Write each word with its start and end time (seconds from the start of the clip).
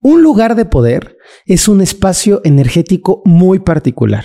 Un 0.00 0.22
lugar 0.22 0.54
de 0.54 0.64
poder 0.64 1.16
es 1.46 1.68
un 1.68 1.80
espacio 1.80 2.40
energético 2.44 3.22
muy 3.24 3.58
particular. 3.58 4.24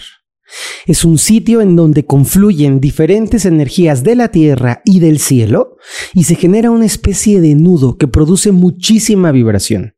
Es 0.86 1.06
un 1.06 1.18
sitio 1.18 1.62
en 1.62 1.76
donde 1.76 2.06
confluyen 2.06 2.80
diferentes 2.82 3.46
energías 3.46 4.04
de 4.04 4.16
la 4.16 4.30
tierra 4.30 4.82
y 4.84 5.00
del 5.00 5.20
cielo 5.20 5.78
y 6.14 6.26
se 6.26 6.36
genera 6.36 6.72
una 6.72 6.86
especie 6.86 7.40
de 7.40 7.56
nudo 7.56 7.98
que 7.98 8.08
produce 8.08 8.52
muchísima 8.52 9.32
vibración. 9.32 9.96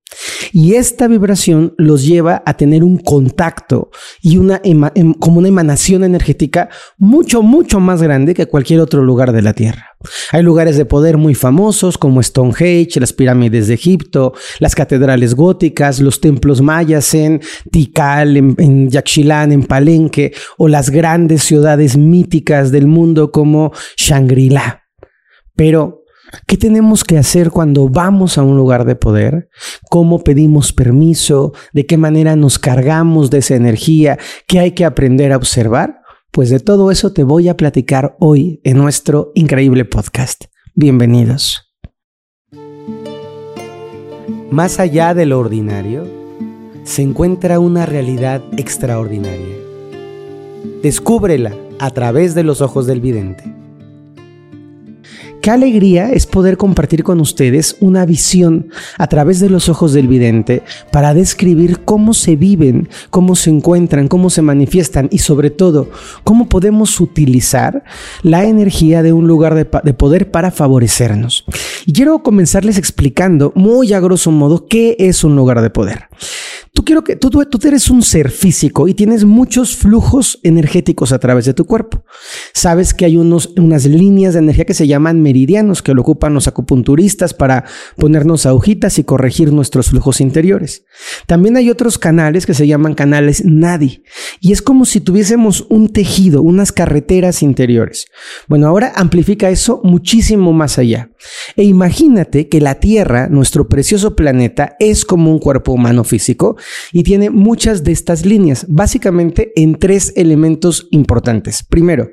Y 0.52 0.76
esta 0.76 1.08
vibración 1.08 1.74
los 1.78 2.06
lleva 2.06 2.44
a 2.46 2.56
tener 2.56 2.84
un 2.84 2.98
contacto 2.98 3.90
y 4.22 4.38
una 4.38 4.62
em, 4.64 5.14
como 5.14 5.40
una 5.40 5.48
emanación 5.48 6.04
energética 6.04 6.70
mucho, 6.98 7.42
mucho 7.42 7.80
más 7.80 8.02
grande 8.02 8.34
que 8.34 8.46
cualquier 8.46 8.80
otro 8.80 9.04
lugar 9.04 9.32
de 9.32 9.42
la 9.42 9.54
Tierra. 9.54 9.96
Hay 10.32 10.44
lugares 10.44 10.78
de 10.78 10.86
poder 10.86 11.18
muy 11.18 11.34
famosos 11.34 11.98
como 11.98 12.22
Stonehenge, 12.22 13.00
las 13.00 13.14
pirámides 13.14 13.68
de 13.68 13.74
Egipto, 13.76 14.34
las 14.60 14.76
catedrales 14.76 15.34
góticas, 15.34 16.00
los 16.00 16.20
templos 16.20 16.62
mayas 16.62 17.14
en 17.14 17.42
Tikal, 17.72 18.38
en, 18.38 18.56
en 18.58 18.90
Yaxchilán, 18.90 19.52
en 19.52 19.64
Palenque, 19.64 20.34
o 20.58 20.68
las 20.68 20.90
grandes 20.90 21.44
ciudades 21.44 21.98
míticas 21.98 22.72
del 22.72 22.88
mundo 22.88 23.32
como 23.32 23.72
Shangri-La. 23.98 24.84
Pero 25.56 26.03
¿Qué 26.48 26.58
tenemos 26.58 27.04
que 27.04 27.18
hacer 27.18 27.52
cuando 27.52 27.90
vamos 27.90 28.38
a 28.38 28.44
un 28.44 28.58
lugar 28.58 28.86
de 28.86 28.96
poder? 28.96 29.50
¿Cómo 29.90 30.24
pedimos 30.24 30.74
permiso? 30.74 31.54
¿De 31.74 31.86
qué 31.86 31.98
manera 31.98 32.36
nos 32.36 32.58
cargamos 32.58 33.30
de 33.30 33.40
esa 33.40 33.56
energía? 33.56 34.18
¿Qué 34.48 34.60
hay 34.60 34.72
que 34.72 34.86
aprender 34.86 35.32
a 35.32 35.38
observar? 35.38 36.02
Pues 36.32 36.50
de 36.50 36.60
todo 36.60 36.90
eso 36.90 37.14
te 37.14 37.24
voy 37.24 37.50
a 37.50 37.58
platicar 37.58 38.16
hoy 38.20 38.60
en 38.64 38.78
nuestro 38.78 39.32
increíble 39.36 39.86
podcast. 39.86 40.46
Bienvenidos. 40.74 41.72
Más 44.50 44.80
allá 44.80 45.14
de 45.14 45.28
lo 45.28 45.40
ordinario, 45.40 46.08
se 46.84 47.04
encuentra 47.04 47.60
una 47.60 47.86
realidad 47.86 48.42
extraordinaria. 48.58 49.56
Descúbrela 50.82 51.56
a 51.80 51.92
través 51.92 52.34
de 52.34 52.44
los 52.44 52.62
ojos 52.62 52.88
del 52.88 53.02
vidente. 53.02 53.63
Qué 55.44 55.52
alegría 55.52 56.10
es 56.10 56.26
poder 56.26 56.56
compartir 56.56 57.04
con 57.04 57.20
ustedes 57.20 57.76
una 57.82 58.06
visión 58.06 58.70
a 58.98 59.08
través 59.08 59.42
de 59.42 59.50
los 59.50 59.68
ojos 59.68 59.92
del 59.92 60.08
vidente 60.08 60.64
para 60.90 61.14
describir 61.14 61.82
cómo 61.84 62.14
se 62.14 62.38
viven, 62.38 62.88
cómo 63.10 63.36
se 63.36 63.50
encuentran, 63.50 64.08
cómo 64.08 64.30
se 64.30 64.42
manifiestan 64.42 65.10
y 65.12 65.18
sobre 65.18 65.50
todo 65.50 65.90
cómo 66.24 66.48
podemos 66.48 67.02
utilizar 67.02 67.84
la 68.22 68.46
energía 68.46 69.04
de 69.04 69.12
un 69.12 69.28
lugar 69.28 69.54
de, 69.54 69.66
poder 69.66 70.32
para 70.32 70.50
favorecernos. 70.50 71.44
Y 71.86 71.92
quiero 71.92 72.24
comenzarles 72.24 72.78
explicando 72.78 73.52
muy 73.54 73.92
a 73.92 74.00
grosso 74.00 74.32
modo 74.32 74.68
qué 74.70 74.96
es 74.98 75.26
un 75.26 75.36
lugar 75.36 75.60
de 75.60 75.70
poder. 75.70 76.08
Tú 76.76 76.84
quiero 76.84 77.04
que 77.04 77.16
tú, 77.16 77.30
tú, 77.30 77.68
eres 77.68 77.92
un 77.92 78.02
ser 78.02 78.32
físico 78.32 78.88
y 78.88 78.96
tienes 78.96 79.26
muchos 79.26 79.76
flujos 79.76 80.40
energéticos 80.42 81.12
a 81.12 81.20
través 81.20 81.46
de 81.46 81.54
tu 81.54 81.66
cuerpo. 81.66 82.04
Sabes 82.52 82.96
que 82.96 83.06
hay 83.06 83.16
unos, 83.16 83.54
unas 83.58 83.86
líneas 83.86 84.34
de 84.34 84.40
energía 84.40 84.66
que 84.66 84.74
se 84.74 84.88
llaman 84.88 85.22
meridianos 85.22 85.84
que 85.84 85.94
lo 85.94 86.02
ocupan 86.02 86.34
los 86.34 86.48
acupunturistas 86.48 87.36
para 87.36 87.66
ponernos 87.96 88.48
agujitas 88.48 88.98
y 88.98 89.04
corregir 89.04 89.54
nuestros 89.54 89.92
flujos 89.92 90.20
interiores. 90.20 90.84
También 91.28 91.58
hay 91.58 91.70
otros 91.70 92.00
canales 92.00 92.48
que 92.48 92.56
se 92.56 92.66
llaman 92.66 92.96
canales 92.96 93.46
nadi 93.46 94.04
y 94.42 94.52
es 94.52 94.64
como 94.64 94.86
si 94.86 95.00
tuviésemos 95.00 95.68
un 95.70 95.94
tejido, 95.94 96.42
unas 96.42 96.72
carreteras 96.72 97.44
interiores. 97.44 98.08
Bueno, 98.48 98.66
ahora 98.66 98.94
amplifica 98.96 99.52
eso 99.52 99.80
muchísimo 99.84 100.54
más 100.54 100.80
allá. 100.80 101.12
E 101.56 101.66
imagínate 101.66 102.50
que 102.50 102.62
la 102.62 102.80
Tierra, 102.80 103.28
nuestro 103.30 103.70
precioso 103.70 104.16
planeta, 104.16 104.76
es 104.80 105.06
como 105.06 105.30
un 105.32 105.38
cuerpo 105.38 105.72
humano 105.72 106.04
físico 106.04 106.58
y 106.92 107.04
tiene 107.04 107.30
muchas 107.30 107.84
de 107.84 107.92
estas 107.92 108.26
líneas, 108.26 108.66
básicamente 108.70 109.52
en 109.56 109.76
tres 109.76 110.14
elementos 110.16 110.88
importantes. 110.92 111.64
Primero, 111.64 112.10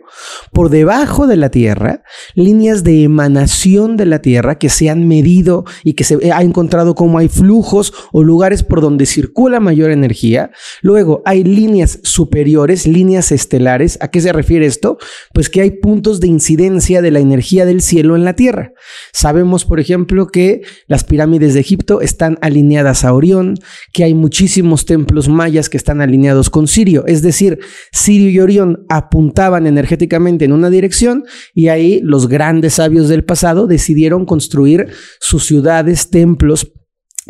por 0.53 0.71
debajo 0.71 1.27
de 1.27 1.37
la 1.37 1.51
Tierra, 1.51 2.03
líneas 2.35 2.85
de 2.85 3.05
emanación 3.05 3.97
de 3.97 4.07
la 4.07 4.23
Tierra 4.23 4.59
que 4.59 4.69
se 4.69 4.91
han 4.91 5.07
medido 5.07 5.65
y 5.85 5.95
que 5.95 6.05
se 6.05 6.33
ha 6.33 6.43
encontrado 6.43 6.95
cómo 6.95 7.19
hay 7.19 7.29
flujos 7.29 7.93
o 8.13 8.23
lugares 8.23 8.63
por 8.63 8.81
donde 8.81 9.07
circula 9.07 9.61
mayor 9.61 9.91
energía. 9.91 10.51
Luego, 10.83 11.23
hay 11.25 11.45
líneas 11.45 12.01
superiores, 12.03 12.87
líneas 12.87 13.33
estelares. 13.33 13.99
¿A 14.01 14.09
qué 14.09 14.21
se 14.21 14.33
refiere 14.33 14.67
esto? 14.67 14.99
Pues 15.33 15.49
que 15.49 15.61
hay 15.61 15.71
puntos 15.73 16.21
de 16.21 16.29
incidencia 16.29 17.03
de 17.03 17.11
la 17.11 17.21
energía 17.21 17.65
del 17.65 17.83
cielo 17.83 18.17
en 18.17 18.25
la 18.25 18.35
Tierra. 18.35 18.73
Sabemos, 19.13 19.65
por 19.65 19.81
ejemplo, 19.81 20.27
que 20.29 20.63
las 20.87 21.05
pirámides 21.05 21.55
de 21.55 21.61
Egipto 21.61 22.01
están 22.01 22.39
alineadas 22.41 23.05
a 23.05 23.13
Orión, 23.13 23.57
que 23.93 24.05
hay 24.05 24.15
muchísimos 24.41 24.87
templos 24.87 25.29
mayas 25.29 25.69
que 25.69 25.77
están 25.77 26.01
alineados 26.01 26.49
con 26.49 26.67
Sirio. 26.67 27.05
Es 27.07 27.21
decir, 27.21 27.59
Sirio 27.93 28.31
y 28.31 28.41
Orión 28.41 28.87
apuntaban 28.89 29.67
energéticamente 29.67 30.47
en 30.47 30.53
una 30.55 30.71
dirección 30.71 31.25
y 31.53 31.69
ahí 31.69 32.01
los 32.03 32.27
grandes 32.27 32.75
sabios 32.75 33.11
del 33.11 33.23
pasado 33.23 33.67
decidieron 33.67 34.25
construir 34.25 34.87
sus 35.21 35.45
ciudades, 35.45 36.09
templos, 36.09 36.73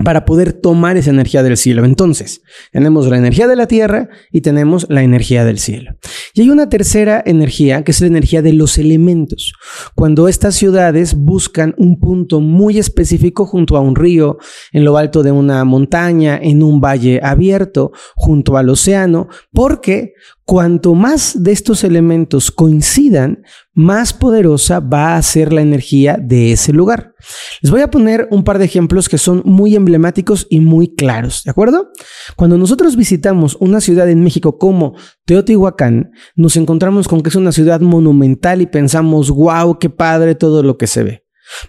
para 0.04 0.24
poder 0.24 0.52
tomar 0.52 0.96
esa 0.96 1.10
energía 1.10 1.42
del 1.42 1.56
cielo. 1.56 1.84
Entonces, 1.84 2.42
tenemos 2.72 3.08
la 3.08 3.18
energía 3.18 3.46
de 3.48 3.56
la 3.56 3.66
tierra 3.66 4.08
y 4.30 4.40
tenemos 4.40 4.86
la 4.88 5.02
energía 5.02 5.44
del 5.44 5.58
cielo. 5.58 5.92
Y 6.34 6.42
hay 6.42 6.50
una 6.50 6.68
tercera 6.68 7.22
energía, 7.24 7.84
que 7.84 7.90
es 7.90 8.00
la 8.00 8.06
energía 8.06 8.42
de 8.42 8.52
los 8.52 8.78
elementos. 8.78 9.52
Cuando 9.94 10.28
estas 10.28 10.54
ciudades 10.54 11.14
buscan 11.14 11.74
un 11.78 11.98
punto 11.98 12.40
muy 12.40 12.78
específico 12.78 13.46
junto 13.46 13.76
a 13.76 13.80
un 13.80 13.96
río, 13.96 14.38
en 14.72 14.84
lo 14.84 14.96
alto 14.96 15.22
de 15.22 15.32
una 15.32 15.64
montaña, 15.64 16.38
en 16.42 16.62
un 16.62 16.80
valle 16.80 17.20
abierto, 17.22 17.92
junto 18.14 18.56
al 18.56 18.68
océano, 18.68 19.28
porque 19.52 20.14
cuanto 20.50 20.96
más 20.96 21.44
de 21.44 21.52
estos 21.52 21.84
elementos 21.84 22.50
coincidan, 22.50 23.44
más 23.72 24.12
poderosa 24.12 24.80
va 24.80 25.14
a 25.14 25.22
ser 25.22 25.52
la 25.52 25.60
energía 25.60 26.18
de 26.20 26.50
ese 26.50 26.72
lugar. 26.72 27.14
Les 27.62 27.70
voy 27.70 27.82
a 27.82 27.90
poner 27.92 28.26
un 28.32 28.42
par 28.42 28.58
de 28.58 28.64
ejemplos 28.64 29.08
que 29.08 29.16
son 29.16 29.42
muy 29.44 29.76
emblemáticos 29.76 30.48
y 30.50 30.58
muy 30.58 30.92
claros, 30.96 31.44
¿de 31.44 31.52
acuerdo? 31.52 31.92
Cuando 32.34 32.58
nosotros 32.58 32.96
visitamos 32.96 33.56
una 33.60 33.80
ciudad 33.80 34.10
en 34.10 34.24
México 34.24 34.58
como 34.58 34.96
Teotihuacán, 35.24 36.10
nos 36.34 36.56
encontramos 36.56 37.06
con 37.06 37.22
que 37.22 37.28
es 37.28 37.36
una 37.36 37.52
ciudad 37.52 37.80
monumental 37.80 38.60
y 38.60 38.66
pensamos, 38.66 39.30
wow, 39.30 39.78
qué 39.78 39.88
padre 39.88 40.34
todo 40.34 40.64
lo 40.64 40.76
que 40.78 40.88
se 40.88 41.04
ve. 41.04 41.24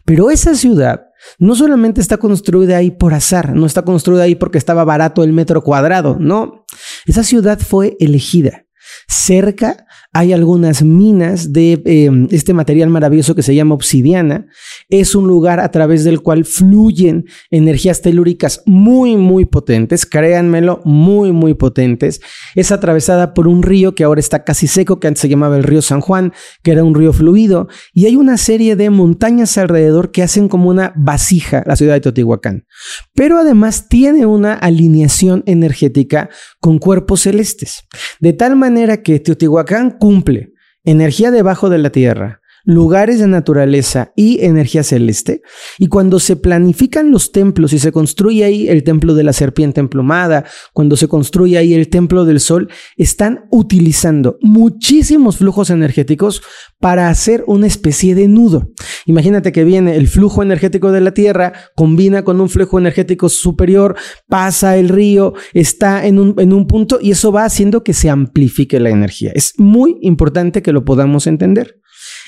Pero 0.05 0.31
esa 0.31 0.55
ciudad 0.55 1.03
no 1.37 1.53
solamente 1.53 2.01
está 2.01 2.17
construida 2.17 2.77
ahí 2.77 2.89
por 2.89 3.13
azar, 3.13 3.53
no 3.53 3.67
está 3.67 3.83
construida 3.83 4.23
ahí 4.23 4.33
porque 4.33 4.57
estaba 4.57 4.83
barato 4.83 5.23
el 5.23 5.33
metro 5.33 5.61
cuadrado, 5.61 6.17
no. 6.19 6.65
Esa 7.05 7.23
ciudad 7.23 7.59
fue 7.59 7.95
elegida 7.99 8.65
Cerca 9.07 9.85
hay 10.13 10.33
algunas 10.33 10.83
minas 10.83 11.53
de 11.53 11.81
em, 11.85 12.27
este 12.31 12.53
material 12.53 12.89
maravilloso 12.89 13.33
que 13.33 13.44
se 13.44 13.55
llama 13.55 13.75
obsidiana. 13.75 14.47
Es 14.89 15.16
un 15.16 15.25
lugar 15.27 15.61
a 15.61 15.72
través 15.72 16.03
del 16.03 16.22
cual 16.22 16.44
fluyen 16.44 17.25
energías 17.49 18.01
telúricas 18.01 18.61
muy, 18.66 19.16
muy 19.16 19.45
potentes, 19.45 20.05
créanmelo, 20.05 20.81
muy, 20.83 21.31
muy 21.31 21.53
potentes. 21.53 22.19
Es 22.55 22.73
atravesada 22.73 23.33
por 23.33 23.47
un 23.47 23.63
río 23.63 23.95
que 23.95 24.03
ahora 24.03 24.19
está 24.19 24.44
casi 24.44 24.67
seco, 24.67 24.99
que 24.99 25.07
antes 25.07 25.22
se 25.22 25.29
llamaba 25.29 25.55
el 25.55 25.63
río 25.63 25.81
San 25.81 26.01
Juan, 26.01 26.33
que 26.61 26.72
era 26.72 26.83
un 26.83 26.93
río 26.93 27.13
fluido. 27.13 27.69
Y 27.93 28.05
hay 28.05 28.17
una 28.17 28.38
serie 28.38 28.75
de 28.75 28.89
montañas 28.89 29.57
alrededor 29.57 30.11
que 30.11 30.23
hacen 30.23 30.49
como 30.49 30.69
una 30.69 30.93
vasija 30.97 31.63
la 31.66 31.78
ciudad 31.78 31.93
de 31.93 32.01
Teotihuacán. 32.01 32.66
Pero 33.13 33.39
además 33.39 33.88
tiene 33.88 34.25
una 34.25 34.53
alineación 34.53 35.43
energética 35.45 36.29
con 36.59 36.79
cuerpos 36.79 37.22
celestes. 37.22 37.83
De 38.19 38.33
tal 38.33 38.57
manera 38.57 39.01
que 39.03 39.19
Teotihuacán 39.19 39.97
cumple. 40.01 40.51
Energía 40.84 41.29
debajo 41.29 41.69
de 41.69 41.78
la 41.78 41.91
tierra, 41.91 42.41
lugares 42.63 43.19
de 43.19 43.27
naturaleza 43.27 44.11
y 44.16 44.44
energía 44.44 44.83
celeste. 44.83 45.41
Y 45.79 45.88
cuando 45.88 46.19
se 46.19 46.35
planifican 46.35 47.11
los 47.11 47.31
templos 47.31 47.73
y 47.73 47.79
se 47.79 47.91
construye 47.91 48.44
ahí 48.44 48.67
el 48.67 48.83
templo 48.83 49.16
de 49.16 49.23
la 49.23 49.33
serpiente 49.33 49.79
emplumada, 49.79 50.46
cuando 50.73 50.96
se 50.96 51.08
construye 51.08 51.58
ahí 51.58 51.73
el 51.73 51.90
templo 51.90 52.25
del 52.25 52.40
sol, 52.40 52.69
están 52.97 53.46
utilizando 53.52 54.37
muchísimos 54.41 55.37
flujos 55.37 55.69
energéticos 55.69 56.41
para 56.79 57.09
hacer 57.09 57.43
una 57.47 57.67
especie 57.67 58.16
de 58.16 58.28
nudo. 58.28 58.72
Imagínate 59.05 59.52
que 59.52 59.63
viene 59.63 59.96
el 59.96 60.08
flujo 60.08 60.43
energético 60.43 60.91
de 60.91 61.02
la 61.02 61.13
Tierra, 61.13 61.53
combina 61.75 62.23
con 62.23 62.41
un 62.41 62.49
flujo 62.49 62.79
energético 62.79 63.29
superior, 63.29 63.96
pasa 64.28 64.78
el 64.78 64.90
río, 64.90 65.34
está 65.53 66.05
en 66.05 66.19
un, 66.19 66.35
en 66.40 66.53
un 66.53 66.67
punto 66.67 66.99
y 67.02 67.11
eso 67.11 67.31
va 67.31 67.46
haciendo 67.46 67.84
que 67.84 67.93
se 67.93 68.09
amplifique 68.09 68.79
la 68.79 68.90
energía. 68.90 69.31
Es 69.34 69.53
muy 69.58 69.97
importante 70.02 70.61
que 70.61 70.72
lo 70.72 70.85
podamos 70.85 71.28
entender. 71.28 71.80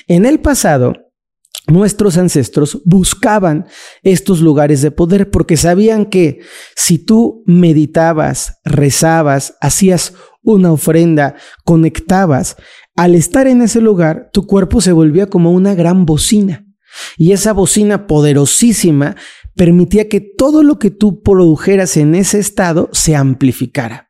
En 0.06 0.26
el 0.26 0.40
pasado, 0.40 0.94
nuestros 1.66 2.18
ancestros 2.18 2.82
buscaban 2.84 3.66
estos 4.02 4.40
lugares 4.40 4.82
de 4.82 4.90
poder 4.90 5.30
porque 5.30 5.56
sabían 5.56 6.06
que 6.06 6.40
si 6.76 6.98
tú 6.98 7.42
meditabas, 7.46 8.60
rezabas, 8.64 9.56
hacías 9.60 10.12
una 10.42 10.72
ofrenda, 10.72 11.36
conectabas, 11.64 12.56
al 12.96 13.14
estar 13.14 13.46
en 13.46 13.62
ese 13.62 13.80
lugar, 13.80 14.28
tu 14.32 14.46
cuerpo 14.46 14.80
se 14.80 14.92
volvía 14.92 15.26
como 15.26 15.52
una 15.52 15.74
gran 15.74 16.04
bocina. 16.04 16.66
Y 17.16 17.32
esa 17.32 17.52
bocina 17.52 18.06
poderosísima 18.06 19.16
permitía 19.56 20.08
que 20.08 20.20
todo 20.20 20.62
lo 20.62 20.78
que 20.78 20.90
tú 20.90 21.22
produjeras 21.22 21.96
en 21.96 22.14
ese 22.14 22.38
estado 22.38 22.90
se 22.92 23.16
amplificara. 23.16 24.03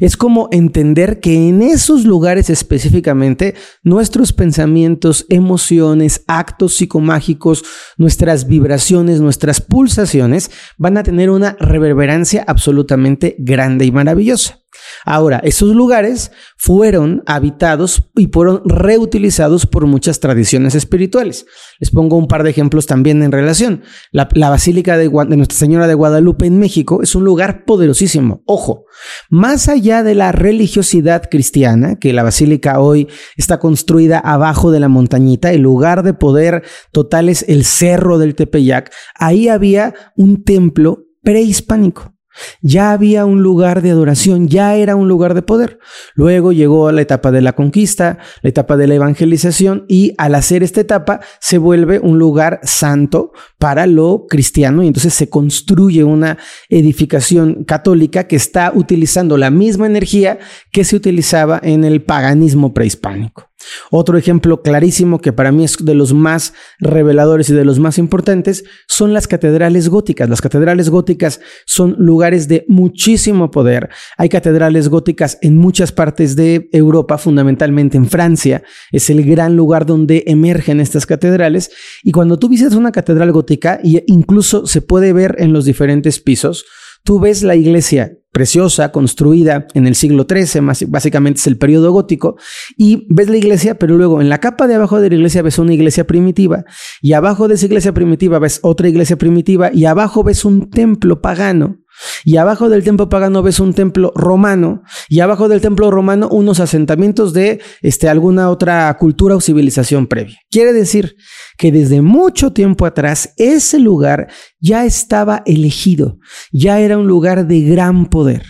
Es 0.00 0.16
como 0.16 0.48
entender 0.52 1.20
que 1.20 1.48
en 1.48 1.62
esos 1.62 2.04
lugares 2.04 2.50
específicamente 2.50 3.54
nuestros 3.82 4.32
pensamientos, 4.32 5.26
emociones, 5.28 6.24
actos 6.26 6.76
psicomágicos, 6.76 7.64
nuestras 7.96 8.46
vibraciones, 8.46 9.20
nuestras 9.20 9.60
pulsaciones 9.60 10.50
van 10.78 10.96
a 10.96 11.02
tener 11.02 11.30
una 11.30 11.56
reverberancia 11.58 12.44
absolutamente 12.46 13.36
grande 13.38 13.84
y 13.84 13.92
maravillosa. 13.92 14.61
Ahora, 15.04 15.40
esos 15.44 15.74
lugares 15.74 16.30
fueron 16.56 17.22
habitados 17.26 18.10
y 18.16 18.28
fueron 18.28 18.62
reutilizados 18.64 19.66
por 19.66 19.86
muchas 19.86 20.20
tradiciones 20.20 20.74
espirituales. 20.74 21.46
Les 21.80 21.90
pongo 21.90 22.16
un 22.16 22.28
par 22.28 22.42
de 22.42 22.50
ejemplos 22.50 22.86
también 22.86 23.22
en 23.22 23.32
relación. 23.32 23.82
La, 24.10 24.28
Basílica 24.50 24.96
de, 24.96 25.08
de, 25.08 25.36
Nuestra 25.36 25.58
Señora 25.58 25.86
de 25.86 25.94
Guadalupe 25.94 26.46
en 26.46 26.58
México 26.58 27.02
es 27.02 27.14
un 27.14 27.24
lugar 27.24 27.64
poderosísimo. 27.64 28.42
Ojo, 28.46 28.84
más 29.30 29.68
allá 29.68 30.02
de 30.02 30.14
la 30.14 30.32
religiosidad 30.32 31.28
cristiana, 31.30 31.98
que 31.98 32.12
la 32.12 32.22
basílica 32.22 32.80
hoy 32.80 33.08
está 33.36 33.58
construida 33.58 34.18
abajo 34.18 34.70
de 34.70 34.80
la 34.80 34.88
montañita, 34.88 35.52
el 35.52 35.62
lugar 35.62 36.02
de 36.02 36.14
poder 36.14 36.62
total 36.92 37.28
es 37.28 37.44
el 37.48 37.64
Cerro 37.64 38.18
del 38.18 38.34
Tepeyac, 38.34 38.92
ahí 39.14 39.48
había 39.48 39.94
un 40.16 40.44
templo 40.44 41.06
prehispánico. 41.22 42.14
Ya 42.60 42.92
había 42.92 43.24
un 43.26 43.42
lugar 43.42 43.82
de 43.82 43.90
adoración, 43.90 44.48
ya 44.48 44.74
era 44.76 44.96
un 44.96 45.08
lugar 45.08 45.34
de 45.34 45.42
poder. 45.42 45.78
Luego 46.14 46.52
llegó 46.52 46.90
la 46.92 47.02
etapa 47.02 47.30
de 47.30 47.40
la 47.40 47.54
conquista, 47.54 48.18
la 48.42 48.48
etapa 48.48 48.76
de 48.76 48.86
la 48.86 48.94
evangelización 48.94 49.84
y 49.88 50.14
al 50.18 50.34
hacer 50.34 50.62
esta 50.62 50.80
etapa 50.80 51.20
se 51.40 51.58
vuelve 51.58 51.98
un 51.98 52.18
lugar 52.18 52.60
santo 52.62 53.32
para 53.58 53.86
lo 53.86 54.26
cristiano 54.28 54.82
y 54.82 54.86
entonces 54.86 55.14
se 55.14 55.28
construye 55.28 56.04
una 56.04 56.38
edificación 56.68 57.64
católica 57.64 58.26
que 58.26 58.36
está 58.36 58.72
utilizando 58.74 59.36
la 59.36 59.50
misma 59.50 59.86
energía 59.86 60.38
que 60.70 60.84
se 60.84 60.96
utilizaba 60.96 61.60
en 61.62 61.84
el 61.84 62.02
paganismo 62.02 62.72
prehispánico. 62.72 63.51
Otro 63.90 64.16
ejemplo 64.18 64.62
clarísimo 64.62 65.20
que 65.20 65.32
para 65.32 65.52
mí 65.52 65.64
es 65.64 65.76
de 65.84 65.94
los 65.94 66.12
más 66.12 66.54
reveladores 66.78 67.50
y 67.50 67.54
de 67.54 67.64
los 67.64 67.78
más 67.78 67.98
importantes 67.98 68.64
son 68.86 69.12
las 69.12 69.26
catedrales 69.26 69.88
góticas. 69.88 70.28
Las 70.28 70.40
catedrales 70.40 70.90
góticas 70.90 71.40
son 71.66 71.96
lugares 71.98 72.48
de 72.48 72.64
muchísimo 72.68 73.50
poder. 73.50 73.90
Hay 74.16 74.28
catedrales 74.28 74.88
góticas 74.88 75.38
en 75.42 75.56
muchas 75.56 75.92
partes 75.92 76.36
de 76.36 76.68
Europa, 76.72 77.18
fundamentalmente 77.18 77.96
en 77.96 78.08
Francia. 78.08 78.62
Es 78.90 79.10
el 79.10 79.24
gran 79.24 79.56
lugar 79.56 79.86
donde 79.86 80.24
emergen 80.26 80.80
estas 80.80 81.06
catedrales. 81.06 81.70
Y 82.02 82.12
cuando 82.12 82.38
tú 82.38 82.48
visitas 82.48 82.74
una 82.74 82.92
catedral 82.92 83.32
gótica, 83.32 83.80
e 83.82 84.04
incluso 84.06 84.66
se 84.66 84.82
puede 84.82 85.12
ver 85.12 85.36
en 85.38 85.52
los 85.52 85.64
diferentes 85.64 86.20
pisos, 86.20 86.64
tú 87.04 87.20
ves 87.20 87.42
la 87.42 87.56
iglesia 87.56 88.18
preciosa, 88.32 88.92
construida 88.92 89.66
en 89.74 89.86
el 89.86 89.94
siglo 89.94 90.26
XIII, 90.28 90.86
básicamente 90.88 91.38
es 91.38 91.46
el 91.46 91.58
periodo 91.58 91.92
gótico, 91.92 92.36
y 92.78 93.06
ves 93.10 93.28
la 93.28 93.36
iglesia, 93.36 93.78
pero 93.78 93.94
luego 93.94 94.22
en 94.22 94.30
la 94.30 94.38
capa 94.38 94.66
de 94.66 94.74
abajo 94.74 95.00
de 95.00 95.10
la 95.10 95.16
iglesia 95.16 95.42
ves 95.42 95.58
una 95.58 95.74
iglesia 95.74 96.06
primitiva, 96.06 96.64
y 97.02 97.12
abajo 97.12 97.46
de 97.46 97.54
esa 97.54 97.66
iglesia 97.66 97.92
primitiva 97.92 98.38
ves 98.38 98.58
otra 98.62 98.88
iglesia 98.88 99.16
primitiva, 99.16 99.70
y 99.72 99.84
abajo 99.84 100.24
ves 100.24 100.46
un 100.46 100.70
templo 100.70 101.20
pagano. 101.20 101.81
Y 102.24 102.36
abajo 102.36 102.68
del 102.68 102.84
templo 102.84 103.08
pagano 103.08 103.42
ves 103.42 103.60
un 103.60 103.74
templo 103.74 104.12
romano 104.14 104.82
y 105.08 105.20
abajo 105.20 105.48
del 105.48 105.60
templo 105.60 105.90
romano 105.90 106.28
unos 106.28 106.60
asentamientos 106.60 107.32
de 107.32 107.60
este, 107.80 108.08
alguna 108.08 108.50
otra 108.50 108.96
cultura 108.98 109.36
o 109.36 109.40
civilización 109.40 110.06
previa. 110.06 110.38
Quiere 110.50 110.72
decir 110.72 111.16
que 111.58 111.72
desde 111.72 112.02
mucho 112.02 112.52
tiempo 112.52 112.86
atrás 112.86 113.34
ese 113.36 113.78
lugar 113.78 114.28
ya 114.60 114.84
estaba 114.84 115.42
elegido, 115.46 116.18
ya 116.52 116.80
era 116.80 116.98
un 116.98 117.06
lugar 117.06 117.46
de 117.46 117.60
gran 117.60 118.06
poder. 118.06 118.44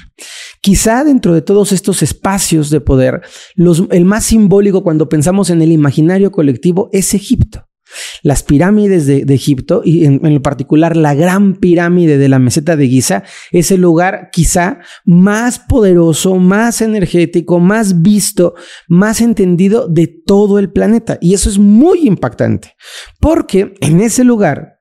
Quizá 0.61 1.05
dentro 1.05 1.35
de 1.35 1.43
todos 1.43 1.73
estos 1.73 2.03
espacios 2.03 2.71
de 2.71 2.81
poder, 2.81 3.23
el 3.57 4.05
más 4.05 4.25
simbólico 4.25 4.83
cuando 4.83 5.09
pensamos 5.09 5.51
en 5.51 5.63
el 5.63 5.73
imaginario 5.73 6.31
colectivo 6.31 6.89
es 6.93 7.15
Egipto. 7.15 7.67
Las 8.23 8.43
pirámides 8.43 9.07
de, 9.07 9.23
Egipto, 9.33 9.83
y 9.85 10.05
en, 10.05 10.25
en, 10.25 10.43
particular 10.43 10.97
la 10.97 11.15
gran 11.15 11.55
pirámide 11.55 12.19
de 12.19 12.29
la 12.29 12.39
meseta 12.39 12.77
de 12.77 12.89
Giza, 12.89 13.25
es 13.51 13.71
el 13.71 13.81
lugar 13.81 14.31
quizá 14.33 14.79
más 15.05 15.59
poderoso, 15.59 16.37
más 16.37 16.83
energético, 16.83 17.61
más 17.61 18.03
visto, 18.03 18.55
más 18.89 19.21
entendido 19.21 19.89
de 19.89 20.07
todo 20.07 20.59
el 20.59 20.71
planeta. 20.71 21.19
Y 21.21 21.35
eso 21.35 21.49
es 21.49 21.59
muy 21.59 22.07
impactante, 22.07 22.77
porque 23.21 23.75
en 23.81 24.01
ese 24.01 24.25
lugar 24.25 24.72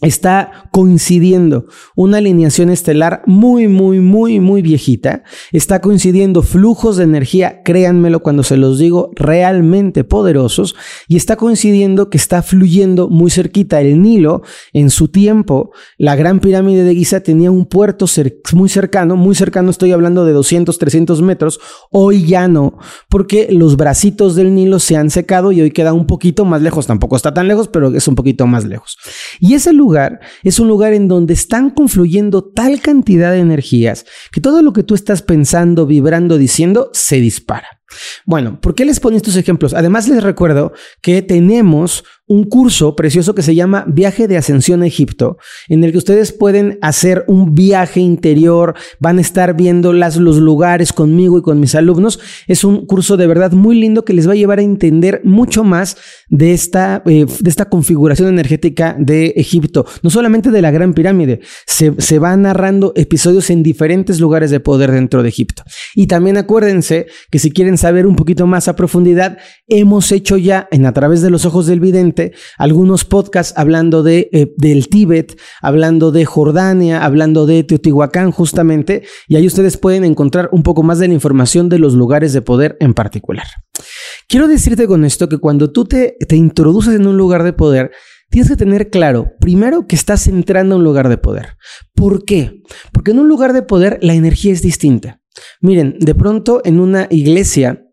está 0.00 0.68
coincidiendo 0.70 1.66
una 1.94 2.18
alineación 2.18 2.70
estelar 2.70 3.22
muy, 3.26 3.68
muy, 3.68 4.00
muy, 4.00 4.40
muy 4.40 4.62
viejita. 4.62 5.24
Está 5.52 5.80
coincidiendo 5.80 6.42
flujos 6.42 6.96
de 6.96 7.04
energía, 7.04 7.62
créanmelo 7.62 8.20
cuando 8.20 8.42
se 8.42 8.56
los 8.56 8.78
digo, 8.78 9.10
realmente 9.14 10.04
poderosos. 10.04 10.74
Y 11.08 11.16
está 11.16 11.36
coincidiendo 11.36 12.08
que 12.08 12.16
está 12.16 12.42
fluyendo 12.42 13.08
muy 13.08 13.30
cerquita 13.30 13.80
el 13.80 14.00
Nilo. 14.00 14.42
En 14.72 14.90
su 14.90 15.08
tiempo, 15.08 15.72
la 15.98 16.16
gran 16.16 16.40
pirámide 16.40 16.84
de 16.84 16.94
Giza 16.94 17.20
tenía 17.20 17.50
un 17.50 17.66
puerto 17.66 18.06
muy 18.54 18.68
cercano, 18.68 19.16
muy 19.16 19.34
cercano, 19.34 19.70
estoy 19.70 19.92
hablando 19.92 20.24
de 20.24 20.32
200, 20.32 20.78
300 20.78 21.20
metros. 21.22 21.60
Hoy 21.90 22.24
ya 22.26 22.48
no, 22.48 22.78
porque 23.08 23.48
los 23.50 23.76
bracitos 23.76 24.34
del 24.34 24.54
Nilo 24.54 24.78
se 24.78 24.96
han 24.96 25.10
secado 25.10 25.52
y 25.52 25.60
hoy 25.60 25.70
queda 25.70 25.92
un 25.92 26.06
poquito 26.06 26.44
más 26.44 26.62
lejos. 26.62 26.86
Tampoco 26.86 27.16
está 27.16 27.34
tan 27.34 27.48
lejos, 27.48 27.68
pero 27.68 27.94
es 27.94 28.08
un 28.08 28.14
poquito 28.14 28.46
más 28.46 28.64
lejos. 28.64 28.96
Y 29.40 29.54
ese 29.54 29.72
lugar 29.72 29.89
es 30.42 30.58
un 30.58 30.68
lugar 30.68 30.92
en 30.92 31.08
donde 31.08 31.34
están 31.34 31.70
confluyendo 31.70 32.42
tal 32.42 32.80
cantidad 32.80 33.32
de 33.32 33.40
energías 33.40 34.06
que 34.32 34.40
todo 34.40 34.62
lo 34.62 34.72
que 34.72 34.82
tú 34.82 34.94
estás 34.94 35.22
pensando, 35.22 35.86
vibrando, 35.86 36.38
diciendo, 36.38 36.90
se 36.92 37.20
dispara. 37.20 37.79
Bueno, 38.24 38.60
¿por 38.60 38.74
qué 38.74 38.84
les 38.84 39.00
pongo 39.00 39.16
estos 39.16 39.36
ejemplos? 39.36 39.74
Además 39.74 40.08
les 40.08 40.22
recuerdo 40.22 40.72
que 41.00 41.22
tenemos 41.22 42.04
un 42.30 42.44
curso 42.44 42.94
precioso 42.94 43.34
que 43.34 43.42
se 43.42 43.56
llama 43.56 43.84
Viaje 43.88 44.28
de 44.28 44.36
Ascensión 44.36 44.82
a 44.82 44.86
Egipto, 44.86 45.36
en 45.68 45.82
el 45.82 45.90
que 45.90 45.98
ustedes 45.98 46.30
pueden 46.30 46.78
hacer 46.80 47.24
un 47.26 47.56
viaje 47.56 47.98
interior, 47.98 48.76
van 49.00 49.18
a 49.18 49.20
estar 49.20 49.56
viendo 49.56 49.92
las, 49.92 50.16
los 50.16 50.36
lugares 50.36 50.92
conmigo 50.92 51.38
y 51.38 51.42
con 51.42 51.58
mis 51.58 51.74
alumnos. 51.74 52.20
Es 52.46 52.62
un 52.62 52.86
curso 52.86 53.16
de 53.16 53.26
verdad 53.26 53.50
muy 53.50 53.80
lindo 53.80 54.04
que 54.04 54.12
les 54.12 54.28
va 54.28 54.32
a 54.34 54.36
llevar 54.36 54.60
a 54.60 54.62
entender 54.62 55.22
mucho 55.24 55.64
más 55.64 55.96
de 56.28 56.52
esta, 56.52 57.02
eh, 57.06 57.26
de 57.40 57.50
esta 57.50 57.68
configuración 57.68 58.28
energética 58.28 58.94
de 58.96 59.32
Egipto, 59.34 59.84
no 60.04 60.10
solamente 60.10 60.52
de 60.52 60.62
la 60.62 60.70
Gran 60.70 60.94
Pirámide, 60.94 61.40
se, 61.66 61.94
se 61.98 62.20
va 62.20 62.36
narrando 62.36 62.92
episodios 62.94 63.50
en 63.50 63.64
diferentes 63.64 64.20
lugares 64.20 64.52
de 64.52 64.60
poder 64.60 64.92
dentro 64.92 65.24
de 65.24 65.30
Egipto. 65.30 65.64
Y 65.96 66.06
también 66.06 66.36
acuérdense 66.36 67.08
que 67.28 67.40
si 67.40 67.50
quieren 67.50 67.76
saber 67.80 68.06
un 68.06 68.14
poquito 68.14 68.46
más 68.46 68.68
a 68.68 68.76
profundidad, 68.76 69.38
hemos 69.66 70.12
hecho 70.12 70.36
ya 70.36 70.68
en 70.70 70.86
A 70.86 70.92
través 70.92 71.22
de 71.22 71.30
los 71.30 71.44
ojos 71.44 71.66
del 71.66 71.80
vidente 71.80 72.32
algunos 72.58 73.04
podcasts 73.04 73.54
hablando 73.56 74.02
de, 74.02 74.28
eh, 74.32 74.52
del 74.56 74.88
Tíbet, 74.88 75.38
hablando 75.62 76.12
de 76.12 76.24
Jordania, 76.24 77.04
hablando 77.04 77.46
de 77.46 77.64
Teotihuacán 77.64 78.30
justamente, 78.30 79.02
y 79.28 79.36
ahí 79.36 79.46
ustedes 79.46 79.76
pueden 79.76 80.04
encontrar 80.04 80.48
un 80.52 80.62
poco 80.62 80.82
más 80.82 80.98
de 80.98 81.08
la 81.08 81.14
información 81.14 81.68
de 81.68 81.78
los 81.78 81.94
lugares 81.94 82.32
de 82.32 82.42
poder 82.42 82.76
en 82.80 82.94
particular. 82.94 83.46
Quiero 84.28 84.46
decirte 84.46 84.86
con 84.86 85.04
esto 85.04 85.28
que 85.28 85.38
cuando 85.38 85.72
tú 85.72 85.84
te, 85.84 86.16
te 86.28 86.36
introduces 86.36 86.94
en 86.94 87.06
un 87.06 87.16
lugar 87.16 87.42
de 87.42 87.52
poder, 87.52 87.90
Tienes 88.30 88.48
que 88.48 88.56
tener 88.56 88.90
claro, 88.90 89.32
primero, 89.40 89.88
que 89.88 89.96
estás 89.96 90.28
entrando 90.28 90.76
a 90.76 90.78
un 90.78 90.84
lugar 90.84 91.08
de 91.08 91.18
poder. 91.18 91.56
¿Por 91.96 92.24
qué? 92.24 92.62
Porque 92.92 93.10
en 93.10 93.18
un 93.18 93.28
lugar 93.28 93.52
de 93.52 93.62
poder 93.62 93.98
la 94.02 94.14
energía 94.14 94.52
es 94.52 94.62
distinta. 94.62 95.19
Miren, 95.60 95.96
de 95.98 96.14
pronto 96.14 96.60
en 96.64 96.80
una 96.80 97.06
iglesia, 97.10 97.86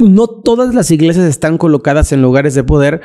no 0.00 0.28
todas 0.28 0.74
las 0.74 0.90
iglesias 0.90 1.26
están 1.26 1.58
colocadas 1.58 2.12
en 2.12 2.22
lugares 2.22 2.54
de 2.54 2.64
poder, 2.64 3.00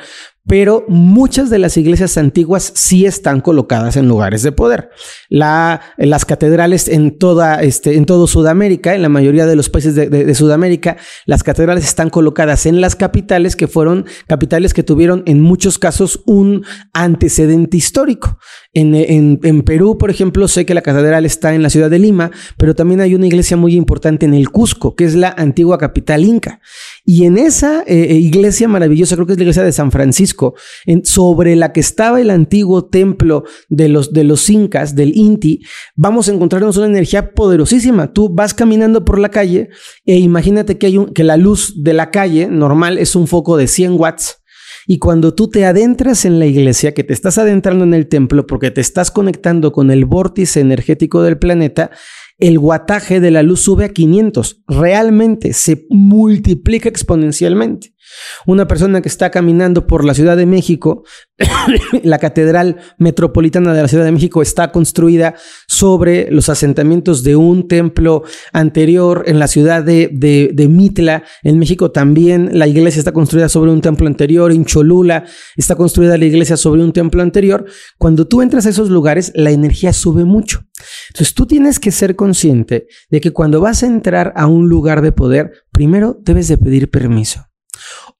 pero 0.46 0.84
muchas 0.88 1.48
de 1.48 1.58
las 1.58 1.76
iglesias 1.76 2.18
antiguas 2.18 2.72
sí 2.74 3.06
están 3.06 3.40
colocadas 3.40 3.96
en 3.96 4.08
lugares 4.08 4.42
de 4.42 4.52
poder. 4.52 4.90
La, 5.30 5.80
las 5.96 6.24
catedrales 6.26 6.88
en 6.88 7.18
toda, 7.18 7.62
este, 7.62 7.96
en 7.96 8.04
todo 8.04 8.26
Sudamérica, 8.26 8.94
en 8.94 9.02
la 9.02 9.08
mayoría 9.08 9.46
de 9.46 9.56
los 9.56 9.70
países 9.70 9.94
de, 9.94 10.34
Sudamérica, 10.34 10.96
las 11.24 11.42
catedrales 11.42 11.84
están 11.84 12.10
colocadas 12.10 12.66
en 12.66 12.80
las 12.80 12.94
capitales 12.94 13.56
que 13.56 13.68
fueron 13.68 14.04
capitales 14.26 14.74
que 14.74 14.82
tuvieron 14.82 15.22
en 15.26 15.40
muchos 15.40 15.78
casos 15.78 16.22
un 16.26 16.64
antecedente 16.92 17.76
histórico. 17.76 18.38
En, 18.74 18.94
en, 18.94 19.62
Perú, 19.62 19.96
por 19.96 20.10
ejemplo, 20.10 20.48
sé 20.48 20.66
que 20.66 20.74
la 20.74 20.82
catedral 20.82 21.24
está 21.24 21.54
en 21.54 21.62
la 21.62 21.70
ciudad 21.70 21.88
de 21.88 21.98
Lima, 21.98 22.30
pero 22.58 22.74
también 22.74 23.00
hay 23.00 23.14
una 23.14 23.26
iglesia 23.26 23.56
muy 23.56 23.76
importante 23.76 24.26
en 24.26 24.34
el 24.34 24.50
Cusco, 24.50 24.94
que 24.94 25.04
es 25.04 25.14
la 25.14 25.34
antigua 25.36 25.78
capital 25.78 26.24
inca. 26.24 26.60
Y 27.06 27.26
en 27.26 27.36
esa 27.36 27.82
eh, 27.82 28.06
eh, 28.10 28.14
iglesia 28.14 28.66
maravillosa, 28.66 29.14
creo 29.14 29.26
que 29.26 29.32
es 29.32 29.38
la 29.38 29.44
iglesia 29.44 29.62
de 29.62 29.72
San 29.72 29.92
Francisco, 29.92 30.54
sobre 31.02 31.54
la 31.54 31.72
que 31.72 31.80
estaba 31.80 32.18
el 32.18 32.30
antiguo 32.30 32.86
templo 32.86 33.44
de 33.68 33.88
los, 33.88 34.50
incas, 34.50 34.94
del 34.94 35.14
Inti, 35.14 35.60
vamos 35.96 36.28
a 36.28 36.32
encontrarnos 36.32 36.78
una 36.78 36.86
energía 36.86 37.32
poderosísima. 37.32 38.12
Tú 38.12 38.30
vas 38.30 38.54
caminando 38.54 39.04
por 39.04 39.18
la 39.18 39.28
calle 39.28 39.68
e 40.06 40.16
imagínate 40.16 40.78
que, 40.78 40.86
hay 40.86 40.96
un, 40.96 41.12
que 41.12 41.24
la 41.24 41.36
luz 41.36 41.74
de 41.82 41.92
la 41.92 42.10
calle 42.10 42.46
normal 42.46 42.96
es 42.96 43.14
un 43.14 43.26
foco 43.26 43.58
de 43.58 43.66
100 43.66 44.00
watts 44.00 44.38
Y 44.86 44.98
cuando 44.98 45.34
tú 45.34 45.48
te 45.48 45.66
adentras 45.66 46.24
en 46.24 46.38
la 46.38 46.46
iglesia, 46.46 46.94
que 46.94 47.04
te 47.04 47.12
estás 47.12 47.36
adentrando 47.36 47.84
en 47.84 47.92
el 47.92 48.08
templo 48.08 48.46
porque 48.46 48.70
te 48.70 48.80
estás 48.80 49.10
conectando 49.10 49.72
con 49.72 49.90
el 49.90 50.06
vórtice 50.06 50.60
energético 50.60 51.22
del 51.22 51.38
planeta, 51.38 51.90
el 52.38 52.58
guataje 52.58 53.20
de 53.20 53.30
la 53.30 53.42
luz 53.42 53.60
sube 53.60 53.84
a 53.84 53.88
500. 53.90 54.62
Realmente 54.66 55.52
se 55.52 55.86
multiplica 55.88 56.88
exponencialmente. 56.88 57.93
Una 58.46 58.66
persona 58.66 59.00
que 59.00 59.08
está 59.08 59.30
caminando 59.30 59.86
por 59.86 60.04
la 60.04 60.14
Ciudad 60.14 60.36
de 60.36 60.46
México, 60.46 61.04
la 62.02 62.18
Catedral 62.18 62.76
Metropolitana 62.98 63.74
de 63.74 63.82
la 63.82 63.88
Ciudad 63.88 64.04
de 64.04 64.12
México 64.12 64.42
está 64.42 64.70
construida 64.70 65.34
sobre 65.66 66.30
los 66.30 66.48
asentamientos 66.48 67.22
de 67.22 67.36
un 67.36 67.68
templo 67.68 68.22
anterior 68.52 69.24
en 69.26 69.38
la 69.38 69.48
ciudad 69.48 69.82
de, 69.82 70.08
de, 70.12 70.68
Mitla. 70.68 71.24
En 71.42 71.58
México 71.58 71.90
también 71.90 72.50
la 72.58 72.66
iglesia 72.66 72.98
está 72.98 73.12
construida 73.12 73.48
sobre 73.48 73.70
un 73.70 73.80
templo 73.80 74.06
anterior. 74.06 74.52
En 74.52 74.64
Cholula 74.64 75.24
está 75.56 75.76
construida 75.76 76.16
la 76.18 76.24
iglesia 76.24 76.56
sobre 76.56 76.82
un 76.82 76.92
templo 76.92 77.22
anterior. 77.22 77.64
Cuando 77.98 78.26
tú 78.26 78.42
entras 78.42 78.66
a 78.66 78.70
esos 78.70 78.90
lugares, 78.90 79.32
la 79.34 79.50
energía 79.50 79.92
sube 79.92 80.24
mucho. 80.24 80.64
Entonces 81.10 81.34
tú 81.34 81.46
tienes 81.46 81.78
que 81.78 81.90
ser 81.90 82.16
consciente 82.16 82.86
de 83.10 83.20
que 83.20 83.32
cuando 83.32 83.60
vas 83.60 83.82
a 83.82 83.86
entrar 83.86 84.32
a 84.36 84.46
un 84.46 84.68
lugar 84.68 85.02
de 85.02 85.12
poder, 85.12 85.52
primero 85.72 86.18
debes 86.20 86.48
de 86.48 86.58
pedir 86.58 86.90
permiso. 86.90 87.46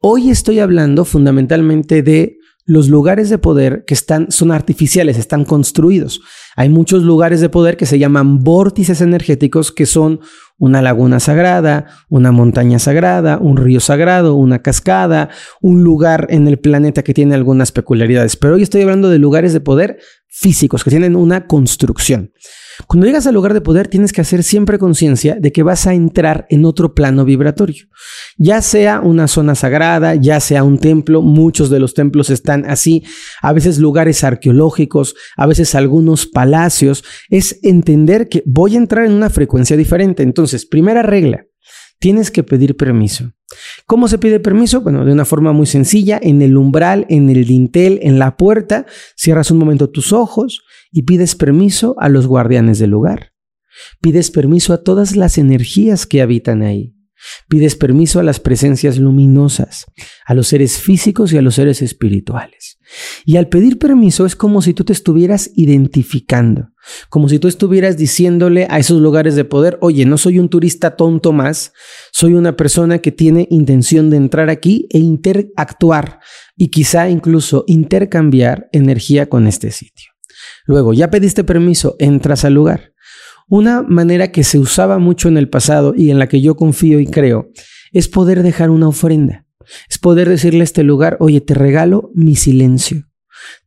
Hoy 0.07 0.29
estoy 0.29 0.59
hablando 0.59 1.07
fundamentalmente 1.07 2.03
de 2.03 2.37
los 2.67 2.91
lugares 2.91 3.31
de 3.31 3.39
poder 3.39 3.85
que 3.87 3.95
están, 3.95 4.31
son 4.31 4.53
artificiales, 4.53 5.17
están 5.17 5.47
construidos. 5.47 6.21
Hay 6.57 6.69
muchos 6.69 7.03
lugares 7.03 7.41
de 7.41 7.49
poder 7.49 7.79
que 7.79 7.87
se 7.87 7.99
llaman 7.99 8.41
vórtices 8.41 9.01
energéticos, 9.01 9.73
que 9.73 9.87
son 9.87 10.21
una 10.59 10.83
laguna 10.83 11.21
sagrada, 11.21 11.87
una 12.11 12.33
montaña 12.33 12.79
sagrada, 12.79 13.39
un 13.39 13.57
río 13.57 13.81
sagrado, 13.81 14.35
una 14.35 14.61
cascada, 14.61 15.31
un 15.63 15.83
lugar 15.83 16.27
en 16.29 16.49
el 16.49 16.59
planeta 16.59 17.03
que 17.03 17.15
tiene 17.15 17.35
algunas 17.35 17.73
peculiaridades. 17.73 18.37
Pero 18.37 18.57
hoy 18.57 18.63
estoy 18.63 18.83
hablando 18.83 19.09
de 19.09 19.19
lugares 19.19 19.55
de 19.55 19.61
poder 19.61 20.01
físicos, 20.29 20.85
que 20.85 20.91
tienen 20.91 21.17
una 21.17 21.47
construcción. 21.47 22.31
Cuando 22.87 23.07
llegas 23.07 23.27
al 23.27 23.35
lugar 23.35 23.55
de 23.55 23.61
poder 23.61 23.89
tienes 23.89 24.13
que 24.13 24.21
hacer 24.21 24.43
siempre 24.43 24.79
conciencia 24.79 25.37
de 25.39 25.53
que 25.53 25.63
vas 25.63 25.87
a 25.87 25.95
entrar 25.95 26.47
en 26.51 26.65
otro 26.65 26.95
plano 26.95 27.25
vibratorio. 27.25 27.87
Ya 28.37 28.63
sea 28.63 29.01
una 29.01 29.29
zona 29.29 29.55
sagrada, 29.55 30.15
ya 30.15 30.41
sea 30.41 30.65
un 30.65 30.79
templo, 30.79 31.23
muchos 31.23 31.71
de 31.71 31.81
los 31.81 31.95
templos 31.95 32.31
están 32.31 32.65
así, 32.67 33.05
a 33.43 33.53
veces 33.53 33.79
lugares 33.79 34.25
arqueológicos, 34.25 35.15
a 35.37 35.47
veces 35.47 35.75
algunos 35.75 36.27
palacios, 36.27 37.05
es 37.29 37.59
entender 37.63 38.29
que 38.29 38.43
voy 38.47 38.75
a 38.75 38.79
entrar 38.79 39.07
en 39.07 39.13
una 39.13 39.31
frecuencia 39.31 39.77
diferente. 39.77 40.23
Entonces, 40.23 40.67
primera 40.67 41.03
regla, 41.03 41.45
tienes 41.99 42.31
que 42.31 42.43
pedir 42.43 42.77
permiso. 42.77 43.33
¿Cómo 43.87 44.09
se 44.09 44.19
pide 44.19 44.41
permiso? 44.41 44.81
Bueno, 44.81 45.05
de 45.05 45.13
una 45.13 45.25
forma 45.25 45.53
muy 45.53 45.67
sencilla, 45.67 46.19
en 46.23 46.43
el 46.43 46.57
umbral, 46.57 47.07
en 47.09 47.29
el 47.31 47.45
dintel, 47.45 47.99
en 48.03 48.19
la 48.19 48.37
puerta, 48.37 48.87
cierras 49.17 49.51
un 49.51 49.59
momento 49.59 49.91
tus 49.91 50.13
ojos 50.13 50.63
y 50.91 51.03
pides 51.03 51.35
permiso 51.35 51.97
a 51.99 52.09
los 52.09 52.27
guardianes 52.27 52.79
del 52.79 52.91
lugar. 52.91 53.33
Pides 54.01 54.31
permiso 54.31 54.73
a 54.73 54.83
todas 54.83 55.17
las 55.17 55.39
energías 55.39 56.07
que 56.07 56.23
habitan 56.23 56.63
ahí. 56.63 56.95
Pides 57.49 57.77
permiso 57.77 58.21
a 58.21 58.23
las 58.23 58.41
presencias 58.41 58.99
luminosas, 58.99 59.87
a 60.27 60.35
los 60.35 60.49
seres 60.49 60.79
físicos 60.79 61.33
y 61.33 61.39
a 61.39 61.43
los 61.43 61.55
seres 61.55 61.83
espirituales. 61.83 62.74
Y 63.25 63.37
al 63.37 63.49
pedir 63.49 63.79
permiso 63.79 64.27
es 64.27 64.37
como 64.37 64.63
si 64.63 64.75
tú 64.75 64.85
te 64.85 64.93
estuvieras 64.93 65.51
identificando, 65.55 66.71
como 67.09 67.29
si 67.29 67.39
tú 67.39 67.49
estuvieras 67.49 67.97
diciéndole 67.97 68.67
a 68.71 68.79
esos 68.79 69.01
lugares 69.01 69.35
de 69.35 69.45
poder, 69.45 69.79
oye, 69.81 70.05
no 70.05 70.19
soy 70.19 70.39
un 70.39 70.49
turista 70.49 70.97
tonto 70.97 71.33
más, 71.33 71.73
soy 72.13 72.35
una 72.35 72.57
persona 72.57 72.99
que 72.99 73.13
tiene 73.13 73.47
intención 73.51 74.11
de 74.11 74.17
entrar 74.17 74.51
aquí 74.51 74.87
e 74.91 74.99
interactuar 74.99 76.21
y 76.57 76.69
quizá 76.69 77.09
incluso 77.09 77.65
intercambiar 77.67 78.69
energía 78.73 79.29
con 79.29 79.47
este 79.47 79.71
sitio. 79.71 80.11
Luego, 80.67 80.93
ya 80.93 81.11
pediste 81.11 81.45
permiso, 81.45 81.97
entras 81.99 82.45
al 82.45 82.55
lugar. 82.55 82.93
Una 83.49 83.83
manera 83.83 84.33
que 84.33 84.45
se 84.45 84.59
usaba 84.59 84.99
mucho 84.99 85.29
en 85.29 85.37
el 85.37 85.49
pasado 85.49 85.95
y 85.97 86.11
en 86.11 86.19
la 86.19 86.29
que 86.29 86.41
yo 86.41 86.57
confío 86.57 86.99
y 86.99 87.07
creo 87.07 87.51
es 87.93 88.09
poder 88.09 88.43
dejar 88.43 88.71
una 88.71 88.89
ofrenda. 88.89 89.44
Es 89.89 89.99
poder 89.99 90.29
decirle 90.29 90.61
a 90.61 90.65
este 90.65 90.83
lugar, 90.83 91.17
oye, 91.21 91.41
te 91.41 91.55
regalo 91.55 92.11
mi 92.15 92.37
silencio. 92.37 93.05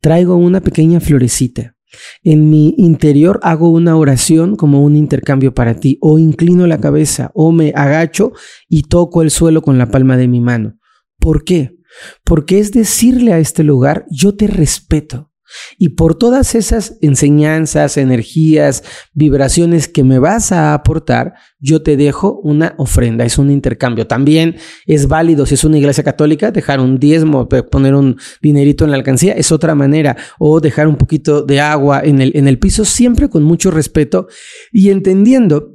Traigo 0.01 0.35
una 0.35 0.61
pequeña 0.61 0.99
florecita. 0.99 1.75
En 2.23 2.49
mi 2.49 2.75
interior 2.77 3.39
hago 3.43 3.69
una 3.69 3.95
oración 3.95 4.55
como 4.55 4.83
un 4.83 4.95
intercambio 4.95 5.53
para 5.53 5.79
ti, 5.79 5.97
o 6.01 6.19
inclino 6.19 6.67
la 6.67 6.79
cabeza, 6.79 7.31
o 7.33 7.51
me 7.51 7.71
agacho 7.75 8.33
y 8.67 8.83
toco 8.83 9.21
el 9.21 9.31
suelo 9.31 9.61
con 9.61 9.77
la 9.77 9.89
palma 9.89 10.17
de 10.17 10.27
mi 10.27 10.41
mano. 10.41 10.77
¿Por 11.17 11.43
qué? 11.43 11.77
Porque 12.23 12.59
es 12.59 12.71
decirle 12.71 13.33
a 13.33 13.39
este 13.39 13.63
lugar, 13.63 14.05
yo 14.09 14.35
te 14.35 14.47
respeto, 14.47 15.31
y 15.77 15.89
por 15.89 16.15
todas 16.15 16.55
esas 16.55 16.97
enseñanzas, 17.01 17.97
energías, 17.97 18.83
vibraciones 19.13 19.87
que 19.87 20.03
me 20.03 20.19
vas 20.19 20.51
a 20.51 20.73
aportar, 20.73 21.35
yo 21.59 21.81
te 21.81 21.97
dejo 21.97 22.39
una 22.43 22.75
ofrenda, 22.77 23.25
es 23.25 23.37
un 23.37 23.51
intercambio. 23.51 24.07
También 24.07 24.57
es 24.85 25.07
válido 25.07 25.45
si 25.45 25.55
es 25.55 25.63
una 25.63 25.77
iglesia 25.77 26.03
católica, 26.03 26.51
dejar 26.51 26.79
un 26.79 26.99
diezmo, 26.99 27.47
poner 27.47 27.95
un 27.95 28.17
dinerito 28.41 28.85
en 28.85 28.91
la 28.91 28.97
alcancía, 28.97 29.33
es 29.33 29.51
otra 29.51 29.75
manera, 29.75 30.17
o 30.39 30.59
dejar 30.59 30.87
un 30.87 30.97
poquito 30.97 31.41
de 31.41 31.61
agua 31.61 32.01
en 32.03 32.21
el, 32.21 32.31
en 32.35 32.47
el 32.47 32.59
piso, 32.59 32.85
siempre 32.85 33.29
con 33.29 33.43
mucho 33.43 33.71
respeto 33.71 34.27
y 34.71 34.89
entendiendo 34.89 35.73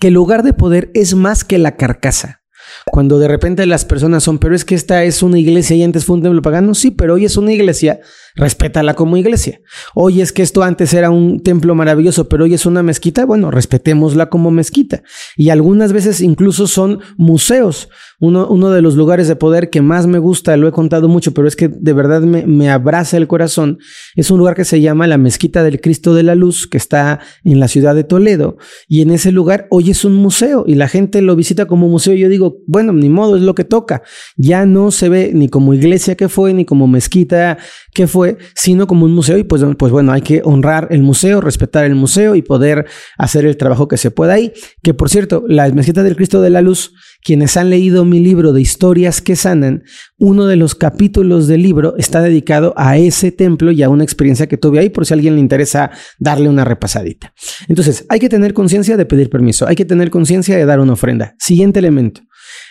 que 0.00 0.08
el 0.08 0.14
lugar 0.14 0.42
de 0.42 0.52
poder 0.52 0.90
es 0.94 1.14
más 1.14 1.44
que 1.44 1.58
la 1.58 1.76
carcasa. 1.76 2.42
Cuando 2.90 3.18
de 3.18 3.28
repente 3.28 3.64
las 3.66 3.84
personas 3.84 4.24
son, 4.24 4.38
pero 4.38 4.54
es 4.54 4.64
que 4.64 4.74
esta 4.74 5.04
es 5.04 5.22
una 5.22 5.38
iglesia 5.38 5.76
y 5.76 5.82
antes 5.82 6.04
fue 6.04 6.16
un 6.16 6.22
templo 6.22 6.42
pagano, 6.42 6.74
sí, 6.74 6.90
pero 6.90 7.14
hoy 7.14 7.24
es 7.24 7.36
una 7.36 7.52
iglesia 7.52 8.00
respétala 8.38 8.94
como 8.94 9.16
iglesia. 9.16 9.60
Hoy 9.94 10.22
es 10.22 10.32
que 10.32 10.42
esto 10.42 10.62
antes 10.62 10.94
era 10.94 11.10
un 11.10 11.42
templo 11.42 11.74
maravilloso, 11.74 12.28
pero 12.28 12.44
hoy 12.44 12.54
es 12.54 12.64
una 12.64 12.82
mezquita, 12.82 13.26
bueno, 13.26 13.50
respetémosla 13.50 14.30
como 14.30 14.50
mezquita. 14.50 15.02
Y 15.36 15.50
algunas 15.50 15.92
veces 15.92 16.20
incluso 16.20 16.66
son 16.66 17.00
museos. 17.16 17.90
Uno, 18.20 18.48
uno 18.48 18.70
de 18.70 18.82
los 18.82 18.96
lugares 18.96 19.28
de 19.28 19.36
poder 19.36 19.70
que 19.70 19.82
más 19.82 20.06
me 20.06 20.18
gusta, 20.18 20.56
lo 20.56 20.66
he 20.66 20.72
contado 20.72 21.08
mucho, 21.08 21.34
pero 21.34 21.46
es 21.46 21.54
que 21.54 21.68
de 21.68 21.92
verdad 21.92 22.20
me, 22.22 22.46
me 22.46 22.70
abraza 22.70 23.16
el 23.16 23.28
corazón, 23.28 23.78
es 24.16 24.30
un 24.30 24.38
lugar 24.38 24.56
que 24.56 24.64
se 24.64 24.80
llama 24.80 25.06
la 25.06 25.18
Mezquita 25.18 25.62
del 25.62 25.80
Cristo 25.80 26.14
de 26.14 26.22
la 26.22 26.34
Luz, 26.34 26.66
que 26.66 26.78
está 26.78 27.20
en 27.44 27.60
la 27.60 27.68
ciudad 27.68 27.94
de 27.94 28.04
Toledo. 28.04 28.56
Y 28.88 29.02
en 29.02 29.10
ese 29.10 29.30
lugar 29.32 29.66
hoy 29.70 29.90
es 29.90 30.04
un 30.04 30.14
museo 30.14 30.64
y 30.66 30.74
la 30.74 30.88
gente 30.88 31.22
lo 31.22 31.36
visita 31.36 31.66
como 31.66 31.88
museo. 31.88 32.14
Y 32.14 32.20
yo 32.20 32.28
digo, 32.28 32.58
bueno, 32.66 32.92
ni 32.92 33.08
modo, 33.08 33.36
es 33.36 33.42
lo 33.42 33.54
que 33.54 33.64
toca. 33.64 34.02
Ya 34.36 34.66
no 34.66 34.90
se 34.90 35.08
ve 35.08 35.30
ni 35.34 35.48
como 35.48 35.74
iglesia 35.74 36.16
que 36.16 36.28
fue, 36.28 36.54
ni 36.54 36.64
como 36.64 36.86
mezquita 36.86 37.58
que 37.98 38.06
fue, 38.06 38.38
sino 38.54 38.86
como 38.86 39.06
un 39.06 39.12
museo 39.12 39.38
y 39.38 39.42
pues, 39.42 39.60
pues 39.76 39.90
bueno, 39.90 40.12
hay 40.12 40.22
que 40.22 40.40
honrar 40.44 40.86
el 40.92 41.02
museo, 41.02 41.40
respetar 41.40 41.84
el 41.84 41.96
museo 41.96 42.36
y 42.36 42.42
poder 42.42 42.86
hacer 43.16 43.44
el 43.44 43.56
trabajo 43.56 43.88
que 43.88 43.96
se 43.96 44.12
pueda 44.12 44.34
ahí. 44.34 44.52
Que 44.84 44.94
por 44.94 45.10
cierto, 45.10 45.42
la 45.48 45.68
Mezquita 45.70 46.04
del 46.04 46.14
Cristo 46.14 46.40
de 46.40 46.48
la 46.48 46.62
Luz, 46.62 46.92
quienes 47.24 47.56
han 47.56 47.70
leído 47.70 48.04
mi 48.04 48.20
libro 48.20 48.52
de 48.52 48.60
historias 48.60 49.20
que 49.20 49.34
sanan, 49.34 49.82
uno 50.16 50.46
de 50.46 50.54
los 50.54 50.76
capítulos 50.76 51.48
del 51.48 51.62
libro 51.62 51.96
está 51.98 52.22
dedicado 52.22 52.72
a 52.76 52.96
ese 52.98 53.32
templo 53.32 53.72
y 53.72 53.82
a 53.82 53.88
una 53.88 54.04
experiencia 54.04 54.46
que 54.46 54.58
tuve 54.58 54.78
ahí, 54.78 54.90
por 54.90 55.04
si 55.04 55.14
a 55.14 55.16
alguien 55.16 55.34
le 55.34 55.40
interesa 55.40 55.90
darle 56.20 56.48
una 56.48 56.64
repasadita. 56.64 57.34
Entonces, 57.66 58.06
hay 58.08 58.20
que 58.20 58.28
tener 58.28 58.54
conciencia 58.54 58.96
de 58.96 59.06
pedir 59.06 59.28
permiso, 59.28 59.66
hay 59.66 59.74
que 59.74 59.84
tener 59.84 60.10
conciencia 60.10 60.56
de 60.56 60.64
dar 60.64 60.78
una 60.78 60.92
ofrenda. 60.92 61.34
Siguiente 61.40 61.80
elemento. 61.80 62.20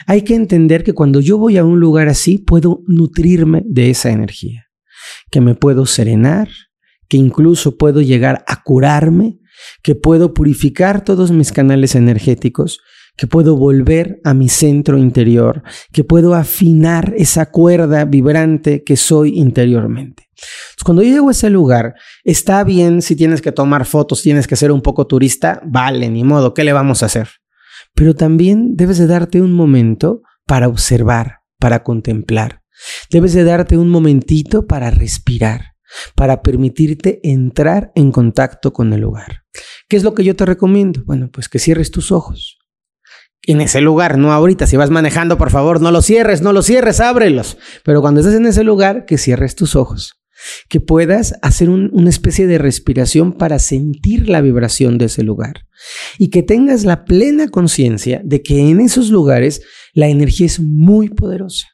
Hay 0.06 0.22
que 0.22 0.36
entender 0.36 0.86
que 0.86 0.94
cuando 0.94 1.20
yo 1.20 1.38
voy 1.38 1.58
a 1.58 1.66
un 1.66 1.82
lugar 1.82 2.08
así, 2.08 2.38
puedo 2.38 2.82
nutrirme 2.88 3.64
de 3.66 3.90
esa 3.90 4.10
energía 4.10 4.67
que 5.30 5.42
me 5.42 5.56
puedo 5.56 5.86
serenar, 5.86 6.50
que 7.08 7.18
incluso 7.18 7.78
puedo 7.78 8.02
llegar 8.02 8.44
a 8.48 8.64
curarme, 8.64 9.40
que 9.82 9.96
puedo 9.96 10.34
purificar 10.34 11.04
todos 11.04 11.32
mis 11.32 11.52
canales 11.52 11.96
energéticos, 11.96 12.80
que 13.18 13.28
puedo 13.28 13.58
volver 13.58 14.22
a 14.24 14.34
mi 14.34 14.48
centro 14.48 14.98
interior, 14.98 15.64
que 15.92 16.04
puedo 16.04 16.36
afinar 16.36 17.14
esa 17.18 17.48
cuerda 17.48 18.06
vibrante 18.06 18.84
que 18.84 18.96
soy 18.96 19.40
interiormente. 19.40 20.30
cuando 20.86 21.02
yo 21.02 21.10
llego 21.10 21.30
a 21.30 21.32
ese 21.32 21.50
lugar, 21.50 21.96
está 22.24 22.64
bien 22.64 23.02
si 23.02 23.16
tienes 23.16 23.42
que 23.42 23.52
tomar 23.52 23.86
fotos, 23.86 24.22
tienes 24.22 24.48
que 24.48 24.56
ser 24.56 24.72
un 24.72 24.82
poco 24.82 25.08
turista, 25.08 25.60
vale, 25.66 26.10
ni 26.10 26.24
modo, 26.24 26.54
¿qué 26.54 26.64
le 26.64 26.74
vamos 26.74 27.02
a 27.02 27.08
hacer? 27.08 27.30
Pero 27.96 28.14
también 28.14 28.76
debes 28.76 29.00
de 29.00 29.08
darte 29.08 29.42
un 29.42 29.54
momento 29.54 30.22
para 30.46 30.68
observar, 30.68 31.40
para 31.60 31.84
contemplar, 31.84 32.62
Debes 33.10 33.34
de 33.34 33.44
darte 33.44 33.78
un 33.78 33.90
momentito 33.90 34.68
para 34.68 34.92
respirar, 34.92 35.74
para 36.16 36.42
permitirte 36.42 37.20
entrar 37.24 37.92
en 37.96 38.12
contacto 38.12 38.74
con 38.74 38.94
el 38.94 39.02
lugar. 39.02 39.44
¿Qué 39.88 39.98
es 39.98 40.04
lo 40.04 40.14
que 40.14 40.24
yo 40.24 40.36
te 40.36 40.46
recomiendo? 40.46 41.04
Bueno, 41.06 41.30
pues 41.32 41.50
que 41.50 41.60
cierres 41.60 41.92
tus 41.92 42.12
ojos. 42.12 42.58
En 43.44 43.62
ese 43.62 43.80
lugar, 43.80 44.18
no 44.18 44.34
ahorita. 44.34 44.68
Si 44.68 44.76
vas 44.76 44.90
manejando, 44.90 45.38
por 45.38 45.52
favor, 45.52 45.80
no 45.80 45.92
lo 45.92 46.02
cierres, 46.02 46.42
no 46.42 46.52
lo 46.52 46.62
cierres, 46.62 47.00
ábrelos. 47.00 47.58
Pero 47.84 48.02
cuando 48.02 48.20
estés 48.20 48.36
en 48.36 48.46
ese 48.46 48.64
lugar, 48.64 49.06
que 49.06 49.18
cierres 49.18 49.56
tus 49.56 49.76
ojos. 49.76 50.16
Que 50.68 50.82
puedas 50.82 51.36
hacer 51.42 51.70
una 51.70 52.10
especie 52.10 52.46
de 52.46 52.58
respiración 52.58 53.34
para 53.34 53.58
sentir 53.58 54.30
la 54.30 54.42
vibración 54.42 54.98
de 54.98 55.06
ese 55.06 55.24
lugar. 55.24 55.66
Y 56.18 56.30
que 56.30 56.44
tengas 56.44 56.84
la 56.84 57.06
plena 57.06 57.48
conciencia 57.48 58.22
de 58.24 58.44
que 58.44 58.70
en 58.70 58.82
esos 58.82 59.10
lugares 59.10 59.62
la 59.94 60.10
energía 60.10 60.46
es 60.46 60.60
muy 60.60 61.10
poderosa 61.10 61.68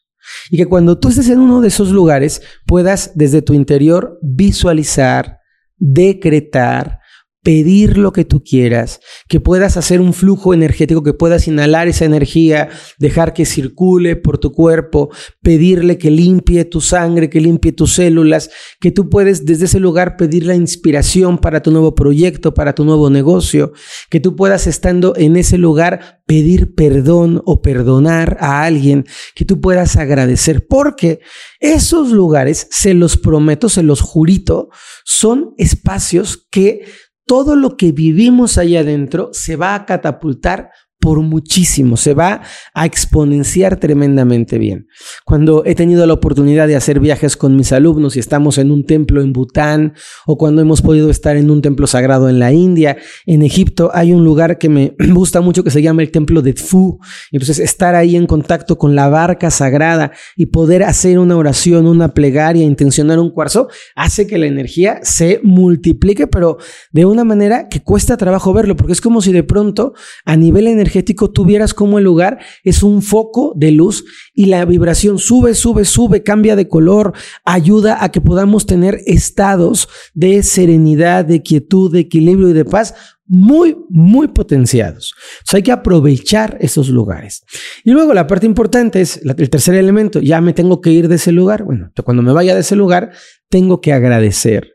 Y 0.49 0.57
que 0.57 0.65
cuando 0.65 0.99
tú 0.99 1.09
estés 1.09 1.29
en 1.29 1.39
uno 1.39 1.61
de 1.61 1.67
esos 1.67 1.89
lugares 1.89 2.41
puedas 2.65 3.11
desde 3.15 3.41
tu 3.41 3.53
interior 3.53 4.19
visualizar, 4.21 5.39
decretar, 5.77 6.99
pedir 7.43 7.97
lo 7.97 8.13
que 8.13 8.23
tú 8.23 8.41
quieras, 8.41 9.01
que 9.27 9.41
puedas 9.41 9.75
hacer 9.75 9.99
un 9.99 10.13
flujo 10.13 10.53
energético, 10.53 11.03
que 11.03 11.13
puedas 11.13 11.47
inhalar 11.47 11.89
esa 11.89 12.05
energía, 12.05 12.69
dejar 12.97 13.33
que 13.33 13.45
circule 13.45 14.15
por 14.15 14.37
tu 14.37 14.53
cuerpo, 14.53 15.09
pedirle 15.41 15.97
que 15.97 16.09
limpie 16.09 16.63
tu 16.63 16.79
sangre, 16.79 17.29
que 17.29 17.41
limpie 17.41 17.73
tus 17.73 17.95
células, 17.95 18.49
que 18.79 18.91
tú 18.91 19.09
puedes 19.09 19.45
desde 19.45 19.65
ese 19.65 19.81
lugar 19.81 20.15
pedir 20.15 20.45
la 20.45 20.55
inspiración 20.55 21.37
para 21.37 21.61
tu 21.61 21.71
nuevo 21.71 21.93
proyecto, 21.95 22.53
para 22.53 22.73
tu 22.73 22.85
nuevo 22.85 23.09
negocio, 23.09 23.73
que 24.09 24.21
tú 24.21 24.37
puedas 24.37 24.65
estando 24.65 25.13
en 25.17 25.35
ese 25.35 25.57
lugar 25.57 26.21
pedir 26.25 26.73
perdón 26.75 27.41
o 27.45 27.61
perdonar 27.61 28.37
a 28.39 28.63
alguien, 28.63 29.05
que 29.35 29.43
tú 29.43 29.59
puedas 29.59 29.97
agradecer, 29.97 30.65
porque 30.65 31.19
esos 31.59 32.11
lugares, 32.11 32.67
se 32.71 32.93
los 32.93 33.17
prometo, 33.17 33.67
se 33.67 33.83
los 33.83 33.99
jurito, 33.99 34.69
son 35.03 35.53
espacios 35.57 36.47
que 36.49 36.85
todo 37.25 37.55
lo 37.55 37.77
que 37.77 37.91
vivimos 37.91 38.57
allá 38.57 38.81
adentro 38.81 39.29
se 39.33 39.55
va 39.55 39.75
a 39.75 39.85
catapultar 39.85 40.71
por 41.03 41.19
muchísimo, 41.19 41.97
se 41.97 42.13
va 42.13 42.43
a 42.73 42.85
exponenciar 42.85 43.75
tremendamente 43.75 44.57
bien. 44.57 44.87
Cuando 45.25 45.65
he 45.65 45.75
tenido 45.75 46.07
la 46.07 46.13
oportunidad 46.13 46.65
de 46.65 46.77
hacer 46.77 47.01
viajes 47.01 47.35
con 47.35 47.57
mis 47.57 47.73
alumnos 47.73 48.15
y 48.15 48.19
estamos 48.19 48.57
en 48.57 48.71
un 48.71 48.85
templo 48.85 49.21
en 49.21 49.33
Bután 49.33 49.95
o 50.25 50.37
cuando 50.37 50.61
hemos 50.61 50.81
podido 50.81 51.09
estar 51.09 51.35
en 51.35 51.51
un 51.51 51.61
templo 51.61 51.87
sagrado 51.87 52.29
en 52.29 52.39
la 52.39 52.53
India, 52.53 52.95
en 53.25 53.41
Egipto 53.41 53.91
hay 53.93 54.13
un 54.13 54.23
lugar 54.23 54.57
que 54.57 54.69
me 54.69 54.95
gusta 55.11 55.41
mucho 55.41 55.65
que 55.65 55.71
se 55.71 55.81
llama 55.81 56.03
el 56.03 56.09
templo 56.09 56.41
de 56.41 56.53
Tfu. 56.53 56.99
Entonces 57.33 57.59
estar 57.59 57.95
ahí 57.95 58.15
en 58.15 58.25
contacto 58.25 58.77
con 58.77 58.95
la 58.95 59.09
barca 59.09 59.51
sagrada 59.51 60.13
y 60.37 60.45
poder 60.45 60.83
hacer 60.83 61.19
una 61.19 61.35
oración, 61.35 61.85
una 61.85 62.13
plegaria, 62.13 62.63
intencionar 62.63 63.19
un 63.19 63.31
cuarzo, 63.31 63.67
hace 63.93 64.25
que 64.25 64.37
la 64.37 64.45
energía 64.45 65.01
se 65.03 65.41
multiplique, 65.43 66.27
pero 66.27 66.59
de 66.93 67.03
una 67.03 67.25
manera 67.25 67.67
que 67.67 67.81
cuesta 67.81 68.15
trabajo 68.15 68.53
verlo, 68.53 68.77
porque 68.77 68.93
es 68.93 69.01
como 69.01 69.21
si 69.21 69.33
de 69.33 69.43
pronto 69.43 69.93
a 70.23 70.37
nivel 70.37 70.67
energético 70.67 70.92
energético 70.93 71.31
tuvieras 71.31 71.73
como 71.73 71.97
el 71.97 72.03
lugar 72.03 72.39
es 72.63 72.83
un 72.83 73.01
foco 73.01 73.53
de 73.55 73.71
luz 73.71 74.05
y 74.33 74.45
la 74.45 74.63
vibración 74.65 75.17
sube, 75.17 75.55
sube, 75.55 75.85
sube, 75.85 76.23
cambia 76.23 76.55
de 76.55 76.67
color, 76.67 77.13
ayuda 77.45 78.03
a 78.03 78.11
que 78.11 78.21
podamos 78.21 78.65
tener 78.65 78.99
estados 79.05 79.89
de 80.13 80.43
serenidad, 80.43 81.25
de 81.25 81.41
quietud, 81.41 81.91
de 81.91 82.01
equilibrio 82.01 82.49
y 82.49 82.53
de 82.53 82.65
paz 82.65 82.93
muy, 83.25 83.75
muy 83.89 84.27
potenciados. 84.27 85.15
hay 85.51 85.63
que 85.63 85.71
aprovechar 85.71 86.57
esos 86.59 86.89
lugares. 86.89 87.43
Y 87.83 87.91
luego 87.91 88.13
la 88.13 88.27
parte 88.27 88.45
importante 88.45 89.01
es 89.01 89.21
el 89.23 89.49
tercer 89.49 89.75
elemento, 89.75 90.19
ya 90.19 90.41
me 90.41 90.53
tengo 90.53 90.81
que 90.81 90.91
ir 90.91 91.07
de 91.07 91.15
ese 91.15 91.31
lugar. 91.31 91.63
Bueno, 91.63 91.91
cuando 92.03 92.21
me 92.21 92.33
vaya 92.33 92.53
de 92.53 92.61
ese 92.61 92.75
lugar, 92.75 93.11
tengo 93.49 93.81
que 93.81 93.93
agradecer 93.93 94.72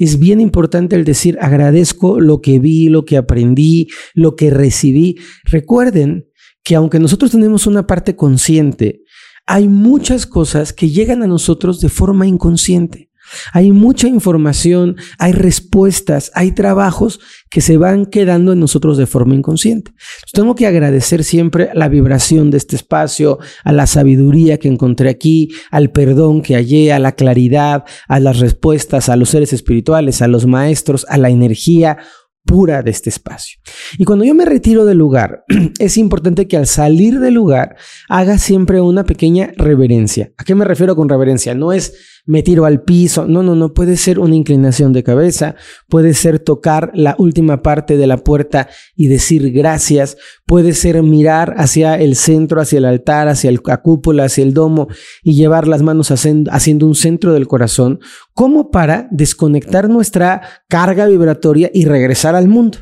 es 0.00 0.18
bien 0.18 0.40
importante 0.40 0.96
el 0.96 1.04
decir 1.04 1.36
agradezco 1.42 2.18
lo 2.18 2.40
que 2.40 2.58
vi, 2.58 2.88
lo 2.88 3.04
que 3.04 3.18
aprendí, 3.18 3.88
lo 4.14 4.34
que 4.34 4.48
recibí. 4.48 5.18
Recuerden 5.44 6.26
que 6.64 6.74
aunque 6.74 6.98
nosotros 6.98 7.32
tenemos 7.32 7.66
una 7.66 7.86
parte 7.86 8.16
consciente, 8.16 9.02
hay 9.46 9.68
muchas 9.68 10.24
cosas 10.24 10.72
que 10.72 10.88
llegan 10.88 11.22
a 11.22 11.26
nosotros 11.26 11.80
de 11.80 11.90
forma 11.90 12.26
inconsciente. 12.26 13.09
Hay 13.52 13.72
mucha 13.72 14.08
información, 14.08 14.96
hay 15.18 15.32
respuestas, 15.32 16.30
hay 16.34 16.52
trabajos 16.52 17.20
que 17.50 17.60
se 17.60 17.76
van 17.76 18.06
quedando 18.06 18.52
en 18.52 18.60
nosotros 18.60 18.96
de 18.96 19.06
forma 19.06 19.34
inconsciente. 19.34 19.92
tengo 20.32 20.54
que 20.54 20.66
agradecer 20.66 21.24
siempre 21.24 21.70
la 21.74 21.88
vibración 21.88 22.50
de 22.50 22.58
este 22.58 22.76
espacio, 22.76 23.38
a 23.64 23.72
la 23.72 23.86
sabiduría 23.86 24.58
que 24.58 24.68
encontré 24.68 25.08
aquí, 25.08 25.50
al 25.70 25.90
perdón 25.90 26.42
que 26.42 26.54
hallé, 26.54 26.92
a 26.92 26.98
la 26.98 27.12
claridad, 27.12 27.84
a 28.08 28.20
las 28.20 28.38
respuestas, 28.38 29.08
a 29.08 29.16
los 29.16 29.30
seres 29.30 29.52
espirituales, 29.52 30.22
a 30.22 30.28
los 30.28 30.46
maestros, 30.46 31.06
a 31.08 31.18
la 31.18 31.30
energía 31.30 31.98
pura 32.44 32.82
de 32.82 32.90
este 32.90 33.10
espacio. 33.10 33.60
Y 33.98 34.04
cuando 34.04 34.24
yo 34.24 34.34
me 34.34 34.44
retiro 34.44 34.84
del 34.84 34.98
lugar, 34.98 35.44
es 35.78 35.96
importante 35.96 36.48
que 36.48 36.56
al 36.56 36.66
salir 36.66 37.20
del 37.20 37.34
lugar 37.34 37.76
haga 38.08 38.38
siempre 38.38 38.80
una 38.80 39.04
pequeña 39.04 39.52
reverencia. 39.56 40.32
¿A 40.36 40.44
qué 40.44 40.54
me 40.54 40.64
refiero 40.64 40.96
con 40.96 41.08
reverencia? 41.08 41.54
No 41.54 41.72
es 41.72 41.94
me 42.26 42.42
tiro 42.42 42.64
al 42.64 42.82
piso. 42.82 43.26
No, 43.26 43.42
no, 43.42 43.54
no. 43.54 43.72
Puede 43.72 43.96
ser 43.96 44.18
una 44.18 44.34
inclinación 44.34 44.92
de 44.92 45.02
cabeza, 45.02 45.56
puede 45.88 46.14
ser 46.14 46.38
tocar 46.38 46.90
la 46.94 47.14
última 47.18 47.62
parte 47.62 47.96
de 47.96 48.06
la 48.06 48.18
puerta 48.18 48.68
y 48.94 49.08
decir 49.08 49.50
gracias, 49.52 50.16
puede 50.46 50.72
ser 50.72 51.02
mirar 51.02 51.54
hacia 51.56 51.96
el 51.96 52.16
centro, 52.16 52.60
hacia 52.60 52.78
el 52.78 52.84
altar, 52.84 53.28
hacia 53.28 53.50
la 53.50 53.76
cúpula, 53.78 54.24
hacia 54.24 54.44
el 54.44 54.54
domo 54.54 54.88
y 55.22 55.34
llevar 55.34 55.66
las 55.66 55.82
manos 55.82 56.10
haciendo 56.10 56.86
un 56.86 56.94
centro 56.94 57.32
del 57.32 57.48
corazón, 57.48 58.00
como 58.32 58.70
para 58.70 59.08
desconectar 59.10 59.88
nuestra 59.88 60.42
carga 60.68 61.06
vibratoria 61.06 61.70
y 61.72 61.84
regresar 61.84 62.29
al 62.34 62.48
mundo. 62.48 62.78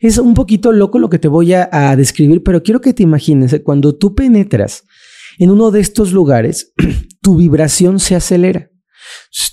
Es 0.00 0.18
un 0.18 0.34
poquito 0.34 0.72
loco 0.72 0.98
lo 0.98 1.08
que 1.08 1.18
te 1.18 1.28
voy 1.28 1.52
a, 1.54 1.94
describir, 1.96 2.42
pero 2.42 2.62
quiero 2.62 2.80
que 2.80 2.94
te 2.94 3.02
imagines 3.02 3.60
cuando 3.64 3.96
tú 3.96 4.14
penetras 4.14 4.84
en 5.38 5.50
uno 5.50 5.70
de 5.70 5.80
estos 5.80 6.12
lugares, 6.12 6.72
tu 7.22 7.36
vibración 7.36 7.98
se 8.00 8.14
acelera. 8.14 8.70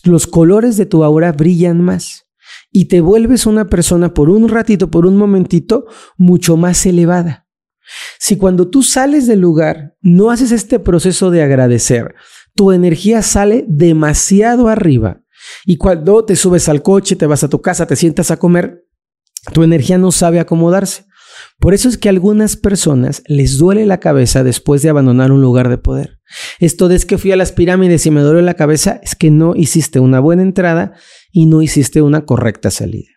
Los 0.03 0.27
colores 0.27 0.77
de 0.77 0.85
tu 0.85 1.03
aura 1.03 1.31
brillan 1.31 1.81
más 1.81 2.25
y 2.71 2.85
te 2.85 3.01
vuelves 3.01 3.45
una 3.45 3.67
persona 3.67 4.13
por 4.13 4.29
un 4.29 4.49
ratito, 4.49 4.89
por 4.89 5.05
un 5.05 5.17
momentito, 5.17 5.85
mucho 6.17 6.57
más 6.57 6.85
elevada. 6.85 7.47
Si 8.19 8.37
cuando 8.37 8.69
tú 8.69 8.83
sales 8.83 9.27
del 9.27 9.41
lugar 9.41 9.95
no 10.01 10.31
haces 10.31 10.51
este 10.51 10.79
proceso 10.79 11.31
de 11.31 11.43
agradecer, 11.43 12.15
tu 12.55 12.71
energía 12.71 13.21
sale 13.21 13.65
demasiado 13.67 14.69
arriba 14.69 15.21
y 15.65 15.77
cuando 15.77 16.23
te 16.23 16.35
subes 16.35 16.69
al 16.69 16.81
coche, 16.81 17.15
te 17.15 17.25
vas 17.25 17.43
a 17.43 17.49
tu 17.49 17.61
casa, 17.61 17.87
te 17.87 17.95
sientas 17.95 18.31
a 18.31 18.37
comer, 18.37 18.85
tu 19.53 19.63
energía 19.63 19.97
no 19.97 20.11
sabe 20.11 20.39
acomodarse. 20.39 21.05
Por 21.59 21.73
eso 21.73 21.89
es 21.89 21.97
que 21.97 22.09
a 22.09 22.11
algunas 22.11 22.55
personas 22.55 23.23
les 23.27 23.57
duele 23.57 23.85
la 23.85 23.99
cabeza 23.99 24.43
después 24.43 24.81
de 24.81 24.89
abandonar 24.89 25.31
un 25.31 25.41
lugar 25.41 25.69
de 25.69 25.77
poder. 25.77 26.19
Esto 26.59 26.87
de 26.87 26.99
que 26.99 27.17
fui 27.17 27.31
a 27.31 27.35
las 27.35 27.51
pirámides 27.51 28.05
y 28.05 28.11
me 28.11 28.21
duele 28.21 28.41
la 28.41 28.55
cabeza, 28.55 28.99
es 29.03 29.15
que 29.15 29.31
no 29.31 29.55
hiciste 29.55 29.99
una 29.99 30.19
buena 30.19 30.41
entrada 30.41 30.93
y 31.31 31.45
no 31.45 31.61
hiciste 31.61 32.01
una 32.01 32.25
correcta 32.25 32.71
salida. 32.71 33.09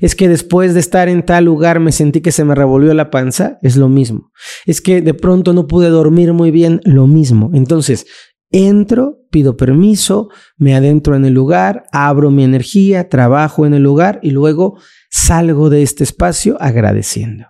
Es 0.00 0.14
que 0.14 0.28
después 0.28 0.74
de 0.74 0.80
estar 0.80 1.08
en 1.08 1.24
tal 1.24 1.44
lugar 1.46 1.80
me 1.80 1.92
sentí 1.92 2.20
que 2.20 2.32
se 2.32 2.44
me 2.44 2.54
revolvió 2.54 2.92
la 2.92 3.10
panza, 3.10 3.58
es 3.62 3.76
lo 3.76 3.88
mismo. 3.88 4.30
Es 4.66 4.80
que 4.80 5.00
de 5.00 5.14
pronto 5.14 5.52
no 5.54 5.66
pude 5.66 5.88
dormir 5.88 6.32
muy 6.34 6.50
bien, 6.50 6.80
lo 6.84 7.06
mismo. 7.06 7.50
Entonces, 7.54 8.06
entro, 8.50 9.18
pido 9.30 9.56
permiso, 9.56 10.28
me 10.56 10.74
adentro 10.74 11.16
en 11.16 11.24
el 11.24 11.32
lugar, 11.32 11.84
abro 11.90 12.30
mi 12.30 12.44
energía, 12.44 13.08
trabajo 13.08 13.64
en 13.64 13.72
el 13.74 13.82
lugar 13.82 14.20
y 14.22 14.30
luego 14.30 14.78
salgo 15.12 15.68
de 15.68 15.82
este 15.82 16.04
espacio 16.04 16.56
agradeciendo. 16.58 17.44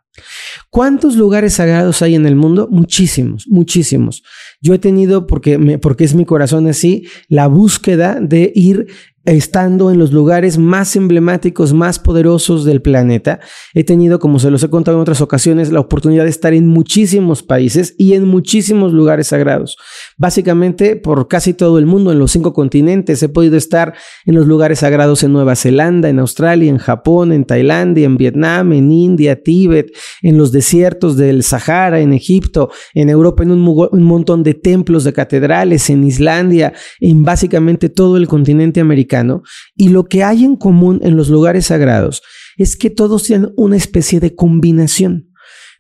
¿Cuántos 0.69 1.15
lugares 1.17 1.55
sagrados 1.55 2.03
hay 2.03 2.17
en 2.17 2.27
el 2.27 2.35
mundo? 2.35 2.69
Muchísimos, 2.71 3.47
muchísimos. 3.49 4.23
Yo 4.61 4.75
he 4.75 4.79
tenido, 4.79 5.27
porque, 5.27 5.79
porque 5.79 6.05
es 6.05 6.15
mi 6.15 6.27
corazón 6.27 6.67
así, 6.67 7.07
la 7.29 7.47
búsqueda 7.47 8.19
de 8.21 8.53
ir 8.55 8.89
estando 9.25 9.91
en 9.91 9.99
los 9.99 10.13
lugares 10.13 10.59
más 10.59 10.97
emblemáticos, 10.97 11.73
más 11.73 11.99
poderosos 11.99 12.65
del 12.65 12.83
planeta. 12.83 13.41
He 13.73 13.85
tenido, 13.85 14.19
como 14.19 14.39
se 14.39 14.51
los 14.51 14.63
he 14.63 14.71
contado 14.71 14.97
en 14.97 15.03
otras 15.03 15.21
ocasiones, 15.21 15.71
la 15.71 15.81
oportunidad 15.81 16.25
de 16.25 16.31
estar 16.31 16.55
en 16.55 16.67
muchísimos 16.67 17.43
países 17.43 17.95
y 17.99 18.15
en 18.15 18.27
muchísimos 18.27 18.93
lugares 18.93 19.29
sagrados. 19.29 19.77
Básicamente 20.19 20.97
por 20.97 21.29
casi 21.29 21.55
todo 21.55 21.79
el 21.79 21.87
mundo, 21.87 22.11
en 22.11 22.19
los 22.19 22.33
cinco 22.33 22.53
continentes. 22.53 23.23
He 23.23 23.29
podido 23.29 23.57
estar 23.57 23.95
en 24.27 24.35
los 24.35 24.47
lugares 24.47 24.81
sagrados 24.81 25.23
en 25.23 25.33
Nueva 25.33 25.55
Zelanda, 25.55 26.09
en 26.09 26.19
Australia, 26.19 26.69
en 26.69 26.79
Japón, 26.79 27.33
en 27.33 27.45
Tailandia, 27.45 28.07
en 28.07 28.17
Vietnam, 28.17 28.73
en 28.73 28.91
India, 28.91 29.41
Tíbet, 29.41 29.93
en 30.23 30.37
los 30.37 30.53
desiertos 30.53 31.17
del 31.17 31.43
Sahara, 31.43 32.01
en 32.01 32.13
Egipto, 32.13 32.71
en 32.95 33.09
Europa, 33.09 33.43
en 33.43 33.53
un, 33.53 33.89
un 33.91 34.03
montón 34.03 34.43
de 34.43 34.55
templos, 34.55 35.05
de 35.05 35.13
catedrales, 35.13 35.91
en 35.91 36.05
Islandia, 36.05 36.73
en 37.01 37.23
básicamente 37.23 37.89
todo 37.89 38.17
el 38.17 38.27
continente 38.27 38.81
americano 38.81 39.12
y 39.77 39.89
lo 39.89 40.05
que 40.05 40.25
hay 40.25 40.45
en 40.45 40.57
común 40.57 41.01
en 41.03 41.17
los 41.17 41.29
lugares 41.29 41.67
sagrados 41.67 42.23
es 42.57 42.77
que 42.77 42.91
todos 42.91 43.25
tienen 43.25 43.53
una 43.57 43.77
especie 43.77 44.21
de 44.21 44.35
combinación, 44.35 45.31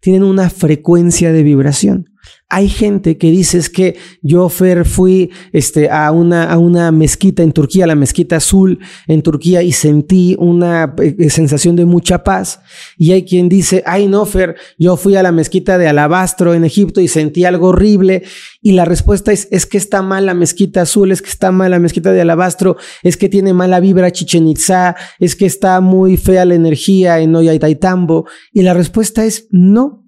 tienen 0.00 0.22
una 0.22 0.50
frecuencia 0.50 1.32
de 1.32 1.42
vibración. 1.42 2.11
Hay 2.48 2.68
gente 2.68 3.16
que 3.16 3.30
dice 3.30 3.60
que 3.72 3.96
yo, 4.20 4.48
Fer, 4.50 4.84
fui 4.84 5.30
este, 5.52 5.88
a, 5.88 6.12
una, 6.12 6.44
a 6.44 6.58
una 6.58 6.92
mezquita 6.92 7.42
en 7.42 7.52
Turquía, 7.52 7.86
la 7.86 7.94
mezquita 7.94 8.36
azul 8.36 8.78
en 9.06 9.22
Turquía, 9.22 9.62
y 9.62 9.72
sentí 9.72 10.36
una 10.38 10.94
eh, 10.98 11.30
sensación 11.30 11.76
de 11.76 11.86
mucha 11.86 12.24
paz. 12.24 12.60
Y 12.98 13.12
hay 13.12 13.24
quien 13.24 13.48
dice, 13.48 13.82
ay, 13.86 14.06
no, 14.06 14.26
Fer, 14.26 14.56
yo 14.78 14.98
fui 14.98 15.16
a 15.16 15.22
la 15.22 15.32
mezquita 15.32 15.78
de 15.78 15.88
Alabastro 15.88 16.52
en 16.52 16.66
Egipto 16.66 17.00
y 17.00 17.08
sentí 17.08 17.46
algo 17.46 17.68
horrible. 17.68 18.22
Y 18.60 18.72
la 18.72 18.84
respuesta 18.84 19.32
es, 19.32 19.48
es 19.50 19.64
que 19.64 19.78
está 19.78 20.02
mal 20.02 20.26
la 20.26 20.34
mezquita 20.34 20.82
azul, 20.82 21.10
es 21.10 21.22
que 21.22 21.30
está 21.30 21.52
mal 21.52 21.70
la 21.70 21.78
mezquita 21.78 22.12
de 22.12 22.20
Alabastro, 22.20 22.76
es 23.02 23.16
que 23.16 23.30
tiene 23.30 23.54
mala 23.54 23.80
vibra 23.80 24.10
Chichen 24.10 24.46
Itza, 24.46 24.94
es 25.18 25.36
que 25.36 25.46
está 25.46 25.80
muy 25.80 26.18
fea 26.18 26.44
la 26.44 26.54
energía 26.54 27.18
en 27.20 27.34
Ollantaytambo. 27.34 28.26
Y 28.52 28.60
la 28.60 28.74
respuesta 28.74 29.24
es 29.24 29.46
no. 29.50 30.01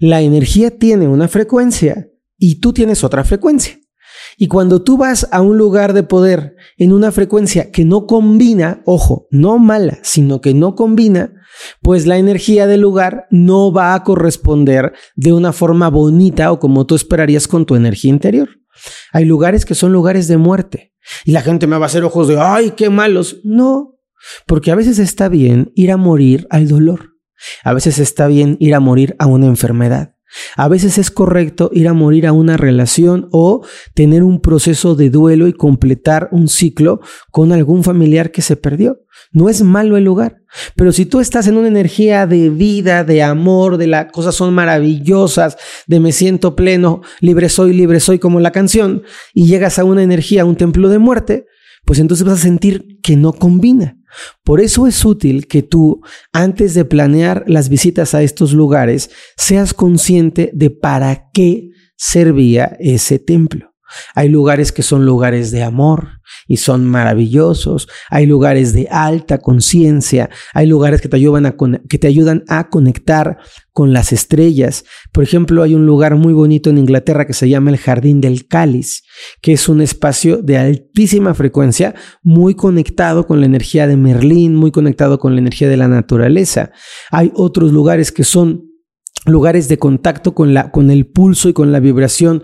La 0.00 0.20
energía 0.20 0.76
tiene 0.78 1.08
una 1.08 1.28
frecuencia 1.28 2.08
y 2.38 2.56
tú 2.56 2.72
tienes 2.72 3.04
otra 3.04 3.24
frecuencia. 3.24 3.78
Y 4.36 4.48
cuando 4.48 4.82
tú 4.82 4.96
vas 4.96 5.28
a 5.30 5.40
un 5.40 5.58
lugar 5.58 5.92
de 5.92 6.02
poder 6.02 6.56
en 6.76 6.92
una 6.92 7.12
frecuencia 7.12 7.70
que 7.70 7.84
no 7.84 8.06
combina, 8.06 8.82
ojo, 8.84 9.28
no 9.30 9.58
mala, 9.58 9.98
sino 10.02 10.40
que 10.40 10.54
no 10.54 10.74
combina, 10.74 11.34
pues 11.82 12.06
la 12.06 12.18
energía 12.18 12.66
del 12.66 12.80
lugar 12.80 13.26
no 13.30 13.72
va 13.72 13.94
a 13.94 14.02
corresponder 14.02 14.92
de 15.14 15.32
una 15.32 15.52
forma 15.52 15.88
bonita 15.88 16.50
o 16.50 16.58
como 16.58 16.86
tú 16.86 16.96
esperarías 16.96 17.46
con 17.46 17.64
tu 17.64 17.76
energía 17.76 18.10
interior. 18.10 18.48
Hay 19.12 19.24
lugares 19.24 19.64
que 19.64 19.74
son 19.74 19.92
lugares 19.92 20.26
de 20.26 20.36
muerte 20.36 20.94
y 21.24 21.32
la 21.32 21.42
gente 21.42 21.66
me 21.66 21.78
va 21.78 21.84
a 21.84 21.86
hacer 21.86 22.04
ojos 22.04 22.28
de, 22.28 22.38
ay, 22.40 22.72
qué 22.76 22.90
malos. 22.90 23.40
No, 23.44 23.98
porque 24.46 24.70
a 24.70 24.74
veces 24.74 24.98
está 24.98 25.28
bien 25.28 25.72
ir 25.74 25.92
a 25.92 25.96
morir 25.96 26.46
al 26.50 26.68
dolor. 26.68 27.13
A 27.62 27.72
veces 27.74 27.98
está 27.98 28.26
bien 28.26 28.56
ir 28.60 28.74
a 28.74 28.80
morir 28.80 29.16
a 29.18 29.26
una 29.26 29.46
enfermedad. 29.46 30.14
A 30.56 30.68
veces 30.68 30.98
es 30.98 31.10
correcto 31.10 31.70
ir 31.72 31.86
a 31.88 31.92
morir 31.92 32.26
a 32.26 32.32
una 32.32 32.56
relación 32.56 33.28
o 33.30 33.64
tener 33.94 34.22
un 34.22 34.40
proceso 34.40 34.94
de 34.94 35.10
duelo 35.10 35.46
y 35.46 35.52
completar 35.52 36.28
un 36.32 36.48
ciclo 36.48 37.00
con 37.30 37.52
algún 37.52 37.84
familiar 37.84 38.32
que 38.32 38.42
se 38.42 38.56
perdió. 38.56 39.00
No 39.32 39.48
es 39.48 39.62
malo 39.62 39.96
el 39.96 40.04
lugar, 40.04 40.42
pero 40.76 40.92
si 40.92 41.06
tú 41.06 41.20
estás 41.20 41.46
en 41.46 41.56
una 41.56 41.68
energía 41.68 42.26
de 42.26 42.50
vida, 42.50 43.04
de 43.04 43.22
amor, 43.22 43.76
de 43.76 43.86
las 43.86 44.10
cosas 44.12 44.34
son 44.34 44.54
maravillosas, 44.54 45.56
de 45.86 46.00
me 46.00 46.12
siento 46.12 46.56
pleno, 46.56 47.02
libre 47.20 47.48
soy, 47.48 47.72
libre 47.72 48.00
soy 48.00 48.18
como 48.18 48.40
la 48.40 48.52
canción, 48.52 49.02
y 49.32 49.46
llegas 49.46 49.78
a 49.78 49.84
una 49.84 50.02
energía, 50.02 50.42
a 50.42 50.46
un 50.46 50.56
templo 50.56 50.88
de 50.88 50.98
muerte, 50.98 51.46
pues 51.84 51.98
entonces 51.98 52.26
vas 52.26 52.38
a 52.38 52.42
sentir 52.42 52.98
que 53.02 53.16
no 53.16 53.32
combina. 53.32 53.98
Por 54.42 54.60
eso 54.60 54.86
es 54.86 55.04
útil 55.04 55.46
que 55.46 55.62
tú, 55.62 56.00
antes 56.32 56.74
de 56.74 56.84
planear 56.84 57.44
las 57.46 57.68
visitas 57.68 58.14
a 58.14 58.22
estos 58.22 58.52
lugares, 58.52 59.10
seas 59.36 59.74
consciente 59.74 60.50
de 60.54 60.70
para 60.70 61.30
qué 61.32 61.70
servía 61.96 62.76
ese 62.78 63.18
templo. 63.18 63.73
Hay 64.14 64.28
lugares 64.28 64.72
que 64.72 64.82
son 64.82 65.04
lugares 65.06 65.50
de 65.50 65.62
amor 65.62 66.20
y 66.46 66.58
son 66.58 66.84
maravillosos. 66.84 67.88
Hay 68.10 68.26
lugares 68.26 68.72
de 68.72 68.88
alta 68.90 69.38
conciencia. 69.38 70.30
Hay 70.52 70.66
lugares 70.66 71.00
que 71.00 71.08
te, 71.08 71.16
ayudan 71.16 71.46
a, 71.46 71.56
que 71.88 71.98
te 71.98 72.06
ayudan 72.06 72.44
a 72.48 72.68
conectar 72.68 73.38
con 73.72 73.92
las 73.92 74.12
estrellas. 74.12 74.84
Por 75.12 75.24
ejemplo, 75.24 75.62
hay 75.62 75.74
un 75.74 75.86
lugar 75.86 76.16
muy 76.16 76.32
bonito 76.32 76.70
en 76.70 76.78
Inglaterra 76.78 77.26
que 77.26 77.32
se 77.32 77.48
llama 77.48 77.70
el 77.70 77.78
Jardín 77.78 78.20
del 78.20 78.46
Cáliz, 78.46 79.02
que 79.42 79.52
es 79.52 79.68
un 79.68 79.80
espacio 79.80 80.38
de 80.38 80.58
altísima 80.58 81.34
frecuencia, 81.34 81.94
muy 82.22 82.54
conectado 82.54 83.26
con 83.26 83.40
la 83.40 83.46
energía 83.46 83.86
de 83.86 83.96
Merlín, 83.96 84.54
muy 84.54 84.70
conectado 84.70 85.18
con 85.18 85.34
la 85.34 85.40
energía 85.40 85.68
de 85.68 85.76
la 85.76 85.88
naturaleza. 85.88 86.70
Hay 87.10 87.32
otros 87.34 87.72
lugares 87.72 88.12
que 88.12 88.24
son 88.24 88.70
lugares 89.26 89.68
de 89.68 89.78
contacto 89.78 90.34
con, 90.34 90.54
la, 90.54 90.70
con 90.70 90.90
el 90.90 91.06
pulso 91.06 91.48
y 91.48 91.52
con 91.52 91.72
la 91.72 91.80
vibración 91.80 92.42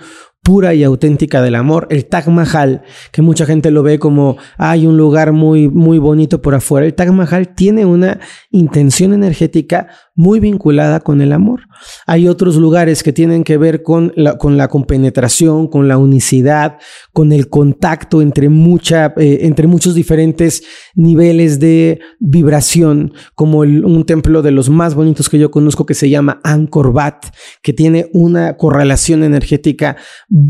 pura 0.50 0.74
y 0.74 0.82
auténtica 0.82 1.42
del 1.42 1.54
amor, 1.54 1.86
el 1.90 2.06
Taj 2.06 2.26
Mahal, 2.26 2.82
que 3.12 3.22
mucha 3.22 3.46
gente 3.46 3.70
lo 3.70 3.84
ve 3.84 4.00
como 4.00 4.36
hay 4.58 4.84
un 4.84 4.96
lugar 4.96 5.30
muy 5.30 5.68
muy 5.68 6.00
bonito 6.00 6.42
por 6.42 6.56
afuera. 6.56 6.86
El 6.86 6.94
Taj 6.94 7.10
Mahal 7.10 7.54
tiene 7.54 7.84
una 7.84 8.18
intención 8.50 9.12
energética 9.12 9.86
muy 10.14 10.40
vinculada 10.40 11.00
con 11.00 11.20
el 11.20 11.32
amor. 11.32 11.60
Hay 12.06 12.28
otros 12.28 12.56
lugares 12.56 13.02
que 13.02 13.12
tienen 13.12 13.44
que 13.44 13.56
ver 13.56 13.82
con 13.82 14.12
la, 14.16 14.36
con 14.38 14.56
la 14.56 14.68
compenetración, 14.68 15.68
con 15.68 15.88
la 15.88 15.98
unicidad, 15.98 16.78
con 17.12 17.32
el 17.32 17.48
contacto 17.48 18.20
entre, 18.20 18.48
mucha, 18.48 19.14
eh, 19.16 19.40
entre 19.42 19.66
muchos 19.66 19.94
diferentes 19.94 20.62
niveles 20.94 21.60
de 21.60 22.00
vibración, 22.18 23.14
como 23.34 23.60
un 23.60 24.04
templo 24.04 24.42
de 24.42 24.50
los 24.50 24.68
más 24.68 24.94
bonitos 24.94 25.28
que 25.28 25.38
yo 25.38 25.50
conozco 25.50 25.86
que 25.86 25.94
se 25.94 26.10
llama 26.10 26.40
Angkor 26.44 26.88
Wat, 26.88 27.26
que 27.62 27.72
tiene 27.72 28.10
una 28.12 28.56
correlación 28.56 29.22
energética 29.24 29.96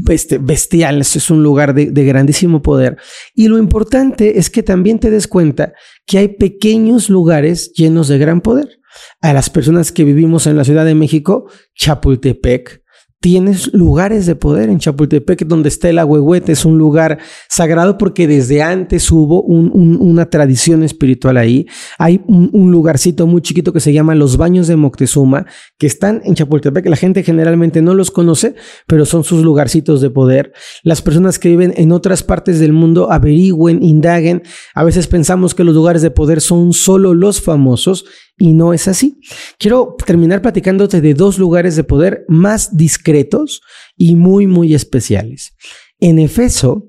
este, 0.08 0.38
bestial. 0.38 1.00
Es 1.00 1.30
un 1.30 1.42
lugar 1.42 1.74
de, 1.74 1.90
de 1.90 2.04
grandísimo 2.04 2.62
poder. 2.62 2.96
Y 3.34 3.48
lo 3.48 3.58
importante 3.58 4.38
es 4.38 4.50
que 4.50 4.62
también 4.62 4.98
te 4.98 5.10
des 5.10 5.28
cuenta 5.28 5.74
que 6.06 6.18
hay 6.18 6.28
pequeños 6.28 7.08
lugares 7.08 7.72
llenos 7.72 8.08
de 8.08 8.18
gran 8.18 8.40
poder 8.40 8.79
a 9.20 9.32
las 9.32 9.50
personas 9.50 9.92
que 9.92 10.04
vivimos 10.04 10.46
en 10.46 10.56
la 10.56 10.64
Ciudad 10.64 10.84
de 10.84 10.94
México, 10.94 11.50
Chapultepec, 11.74 12.82
Tienes 13.22 13.74
lugares 13.74 14.24
de 14.24 14.34
poder 14.34 14.70
en 14.70 14.78
Chapultepec, 14.78 15.44
donde 15.44 15.68
está 15.68 15.90
el 15.90 15.98
agüehuete, 15.98 16.52
es 16.52 16.64
un 16.64 16.78
lugar 16.78 17.18
sagrado 17.50 17.98
porque 17.98 18.26
desde 18.26 18.62
antes 18.62 19.12
hubo 19.12 19.42
una 19.42 20.30
tradición 20.30 20.82
espiritual 20.82 21.36
ahí. 21.36 21.66
Hay 21.98 22.22
un, 22.26 22.72
lugarcito 22.72 23.26
muy 23.26 23.42
chiquito 23.42 23.74
que 23.74 23.80
se 23.80 23.92
llama 23.92 24.14
Los 24.14 24.38
Baños 24.38 24.68
de 24.68 24.76
Moctezuma, 24.76 25.44
que 25.76 25.86
están 25.86 26.22
en 26.24 26.34
Chapultepec. 26.34 26.86
La 26.86 26.96
gente 26.96 27.22
generalmente 27.22 27.82
no 27.82 27.92
los 27.92 28.10
conoce, 28.10 28.54
pero 28.86 29.04
son 29.04 29.22
sus 29.22 29.42
lugarcitos 29.42 30.00
de 30.00 30.08
poder. 30.08 30.54
Las 30.82 31.02
personas 31.02 31.38
que 31.38 31.50
viven 31.50 31.74
en 31.76 31.92
otras 31.92 32.22
partes 32.22 32.58
del 32.58 32.72
mundo 32.72 33.12
averigüen, 33.12 33.82
indaguen. 33.82 34.44
A 34.74 34.82
veces 34.82 35.08
pensamos 35.08 35.54
que 35.54 35.64
los 35.64 35.74
lugares 35.74 36.00
de 36.00 36.10
poder 36.10 36.40
son 36.40 36.72
solo 36.72 37.12
los 37.12 37.42
famosos 37.42 38.06
y 38.40 38.54
no 38.54 38.72
es 38.72 38.88
así. 38.88 39.20
Quiero 39.58 39.94
terminar 40.04 40.40
platicándote 40.40 41.02
de 41.02 41.12
dos 41.12 41.38
lugares 41.38 41.76
de 41.76 41.84
poder 41.84 42.24
más 42.26 42.74
discretos 42.74 43.60
y 43.96 44.16
muy, 44.16 44.46
muy 44.46 44.74
especiales. 44.74 45.54
En 46.00 46.18
Efeso, 46.18 46.88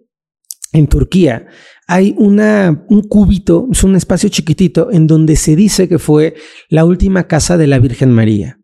en 0.71 0.87
Turquía, 0.87 1.47
hay 1.87 2.15
un 2.17 3.01
cubito, 3.09 3.67
es 3.69 3.83
un 3.83 3.97
espacio 3.97 4.29
chiquitito 4.29 4.91
en 4.91 5.07
donde 5.07 5.35
se 5.35 5.57
dice 5.57 5.89
que 5.89 5.99
fue 5.99 6.35
la 6.69 6.85
última 6.85 7.27
casa 7.27 7.57
de 7.57 7.67
la 7.67 7.79
Virgen 7.79 8.11
María. 8.11 8.60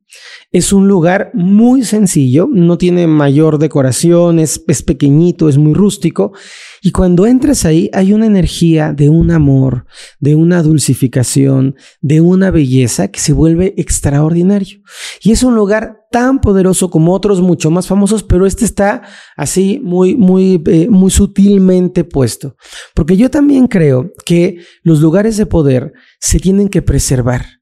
Es 0.52 0.72
un 0.72 0.88
lugar 0.88 1.32
muy 1.34 1.84
sencillo, 1.84 2.48
no 2.52 2.78
tiene 2.78 3.08
mayor 3.08 3.60
decoración, 3.60 4.40
es, 4.40 4.64
es, 4.68 4.82
pequeñito, 4.82 5.50
es 5.50 5.58
muy 5.58 5.74
rústico. 5.74 6.34
Y 6.82 6.92
cuando 6.92 7.26
entras 7.26 7.66
ahí 7.66 7.90
hay 7.94 8.14
una 8.14 8.26
energía 8.26 8.94
de 8.94 9.10
un 9.10 9.32
amor, 9.32 9.86
de 10.20 10.36
una 10.36 10.64
dulcificación, 10.64 11.76
de 12.02 12.22
una 12.22 12.52
belleza 12.52 13.10
que 13.10 13.20
se 13.20 13.34
vuelve 13.34 13.74
extraordinario. 13.78 14.80
Y 15.22 15.32
es 15.32 15.44
un 15.44 15.56
lugar 15.56 16.06
tan 16.10 16.40
poderoso 16.40 16.90
como 16.90 17.14
otros 17.14 17.42
mucho 17.42 17.70
más 17.70 17.88
famosos, 17.88 18.24
pero 18.24 18.46
este 18.46 18.66
está 18.66 19.02
así 19.36 19.82
muy, 19.84 20.16
muy, 20.16 20.62
eh, 20.68 20.88
muy 20.90 21.12
sutilmente 21.12 22.04
puesto. 22.04 22.56
Porque 22.96 23.18
yo 23.18 23.30
también 23.30 23.68
creo 23.68 24.12
que 24.26 24.58
los 24.84 25.02
lugares 25.02 25.38
de 25.38 25.46
poder 25.46 25.94
se 26.20 26.40
tienen 26.40 26.70
que 26.70 26.82
preservar 26.82 27.57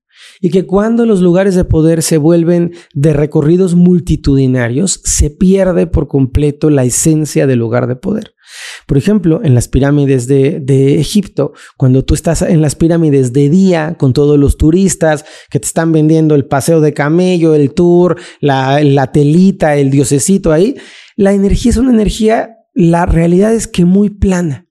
y 0.45 0.51
que 0.51 0.67
cuando 0.67 1.07
los 1.07 1.21
lugares 1.21 1.55
de 1.55 1.65
poder 1.65 2.03
se 2.03 2.19
vuelven 2.19 2.75
de 2.93 3.13
recorridos 3.13 3.73
multitudinarios, 3.73 5.01
se 5.03 5.31
pierde 5.31 5.87
por 5.87 6.07
completo 6.07 6.69
la 6.69 6.83
esencia 6.83 7.47
del 7.47 7.57
lugar 7.57 7.87
de 7.87 7.95
poder. 7.95 8.35
Por 8.85 8.99
ejemplo, 8.99 9.41
en 9.43 9.55
las 9.55 9.67
pirámides 9.67 10.27
de, 10.27 10.99
Egipto, 10.99 11.53
cuando 11.77 12.05
tú 12.05 12.13
estás 12.13 12.43
en 12.43 12.61
las 12.61 12.75
pirámides 12.75 13.33
de 13.33 13.49
día 13.49 13.95
con 13.97 14.13
todos 14.13 14.37
los 14.37 14.55
turistas 14.57 15.25
que 15.49 15.59
te 15.59 15.65
están 15.65 15.91
vendiendo 15.91 16.35
el 16.35 16.45
paseo 16.45 16.79
de 16.79 16.93
camello, 16.93 17.55
el 17.55 17.73
tour, 17.73 18.15
la, 18.39 18.83
la 18.83 19.11
telita, 19.11 19.77
el 19.77 19.89
diosecito 19.89 20.51
ahí, 20.51 20.75
la 21.15 21.33
energía 21.33 21.71
es 21.71 21.77
una 21.77 21.89
energía, 21.89 22.57
la 22.75 23.07
realidad 23.07 23.51
es 23.55 23.65
que 23.65 23.83
muy 23.83 24.11
plana. 24.11 24.67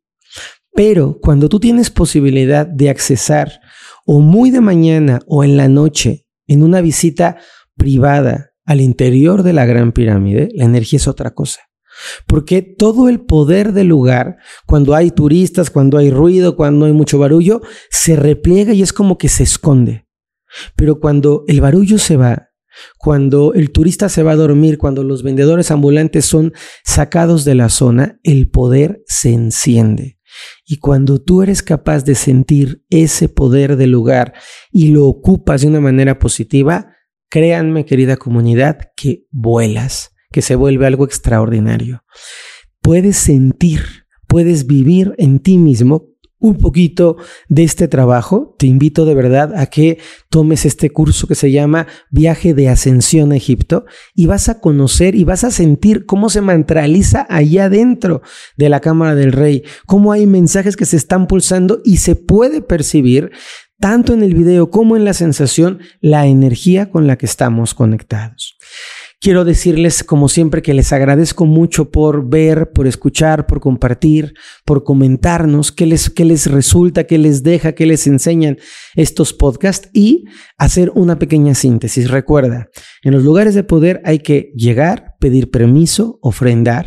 Pero 0.72 1.18
cuando 1.20 1.48
tú 1.48 1.58
tienes 1.58 1.90
posibilidad 1.90 2.64
de 2.64 2.90
accesar 2.90 3.60
o 4.04 4.20
muy 4.20 4.50
de 4.50 4.60
mañana 4.60 5.20
o 5.26 5.44
en 5.44 5.56
la 5.56 5.68
noche, 5.68 6.26
en 6.46 6.62
una 6.62 6.80
visita 6.80 7.38
privada 7.76 8.50
al 8.64 8.80
interior 8.80 9.42
de 9.42 9.52
la 9.52 9.66
Gran 9.66 9.92
Pirámide, 9.92 10.48
la 10.54 10.64
energía 10.64 10.96
es 10.98 11.08
otra 11.08 11.32
cosa. 11.32 11.60
Porque 12.26 12.62
todo 12.62 13.08
el 13.08 13.20
poder 13.20 13.72
del 13.72 13.88
lugar, 13.88 14.36
cuando 14.66 14.94
hay 14.94 15.10
turistas, 15.10 15.70
cuando 15.70 15.98
hay 15.98 16.10
ruido, 16.10 16.56
cuando 16.56 16.86
hay 16.86 16.92
mucho 16.92 17.18
barullo, 17.18 17.60
se 17.90 18.16
repliega 18.16 18.72
y 18.72 18.82
es 18.82 18.92
como 18.92 19.16
que 19.16 19.28
se 19.28 19.44
esconde. 19.44 20.06
Pero 20.76 20.98
cuando 20.98 21.44
el 21.46 21.60
barullo 21.60 21.98
se 21.98 22.16
va, 22.16 22.48
cuando 22.98 23.54
el 23.54 23.70
turista 23.70 24.08
se 24.08 24.22
va 24.22 24.32
a 24.32 24.36
dormir, 24.36 24.78
cuando 24.78 25.04
los 25.04 25.22
vendedores 25.22 25.70
ambulantes 25.70 26.24
son 26.24 26.52
sacados 26.84 27.44
de 27.44 27.54
la 27.54 27.68
zona, 27.68 28.18
el 28.22 28.50
poder 28.50 29.02
se 29.06 29.32
enciende. 29.32 30.13
Y 30.66 30.78
cuando 30.78 31.20
tú 31.20 31.42
eres 31.42 31.62
capaz 31.62 32.04
de 32.04 32.14
sentir 32.14 32.84
ese 32.90 33.28
poder 33.28 33.76
del 33.76 33.90
lugar 33.90 34.34
y 34.70 34.88
lo 34.88 35.06
ocupas 35.06 35.62
de 35.62 35.68
una 35.68 35.80
manera 35.80 36.18
positiva, 36.18 36.94
créanme, 37.28 37.84
querida 37.84 38.16
comunidad, 38.16 38.78
que 38.96 39.26
vuelas, 39.30 40.12
que 40.30 40.42
se 40.42 40.56
vuelve 40.56 40.86
algo 40.86 41.04
extraordinario. 41.04 42.04
Puedes 42.80 43.16
sentir, 43.16 44.06
puedes 44.28 44.66
vivir 44.66 45.14
en 45.18 45.40
ti 45.40 45.58
mismo 45.58 46.13
un 46.44 46.58
poquito 46.58 47.16
de 47.48 47.64
este 47.64 47.88
trabajo, 47.88 48.54
te 48.58 48.66
invito 48.66 49.06
de 49.06 49.14
verdad 49.14 49.54
a 49.56 49.64
que 49.64 49.98
tomes 50.28 50.66
este 50.66 50.90
curso 50.90 51.26
que 51.26 51.34
se 51.34 51.50
llama 51.50 51.86
Viaje 52.10 52.52
de 52.52 52.68
Ascensión 52.68 53.32
a 53.32 53.36
Egipto 53.36 53.86
y 54.14 54.26
vas 54.26 54.50
a 54.50 54.60
conocer 54.60 55.14
y 55.14 55.24
vas 55.24 55.42
a 55.42 55.50
sentir 55.50 56.04
cómo 56.04 56.28
se 56.28 56.42
mantraliza 56.42 57.26
allá 57.30 57.70
dentro 57.70 58.20
de 58.58 58.68
la 58.68 58.80
Cámara 58.80 59.14
del 59.14 59.32
Rey, 59.32 59.62
cómo 59.86 60.12
hay 60.12 60.26
mensajes 60.26 60.76
que 60.76 60.84
se 60.84 60.98
están 60.98 61.28
pulsando 61.28 61.80
y 61.82 61.96
se 61.96 62.14
puede 62.14 62.60
percibir 62.60 63.30
tanto 63.80 64.12
en 64.12 64.22
el 64.22 64.34
video 64.34 64.68
como 64.68 64.96
en 64.96 65.06
la 65.06 65.14
sensación 65.14 65.80
la 66.02 66.26
energía 66.26 66.90
con 66.90 67.06
la 67.06 67.16
que 67.16 67.24
estamos 67.24 67.72
conectados. 67.72 68.58
Quiero 69.24 69.46
decirles, 69.46 70.04
como 70.04 70.28
siempre, 70.28 70.60
que 70.60 70.74
les 70.74 70.92
agradezco 70.92 71.46
mucho 71.46 71.90
por 71.90 72.28
ver, 72.28 72.72
por 72.72 72.86
escuchar, 72.86 73.46
por 73.46 73.58
compartir, 73.58 74.34
por 74.66 74.84
comentarnos 74.84 75.72
qué 75.72 75.86
les, 75.86 76.10
qué 76.10 76.26
les 76.26 76.46
resulta, 76.50 77.04
qué 77.04 77.16
les 77.16 77.42
deja, 77.42 77.72
qué 77.72 77.86
les 77.86 78.06
enseñan 78.06 78.58
estos 78.94 79.32
podcasts 79.32 79.88
y 79.94 80.26
hacer 80.58 80.92
una 80.94 81.18
pequeña 81.18 81.54
síntesis. 81.54 82.10
Recuerda, 82.10 82.68
en 83.02 83.14
los 83.14 83.24
lugares 83.24 83.54
de 83.54 83.64
poder 83.64 84.02
hay 84.04 84.18
que 84.18 84.52
llegar, 84.54 85.14
pedir 85.18 85.50
permiso, 85.50 86.18
ofrendar, 86.20 86.86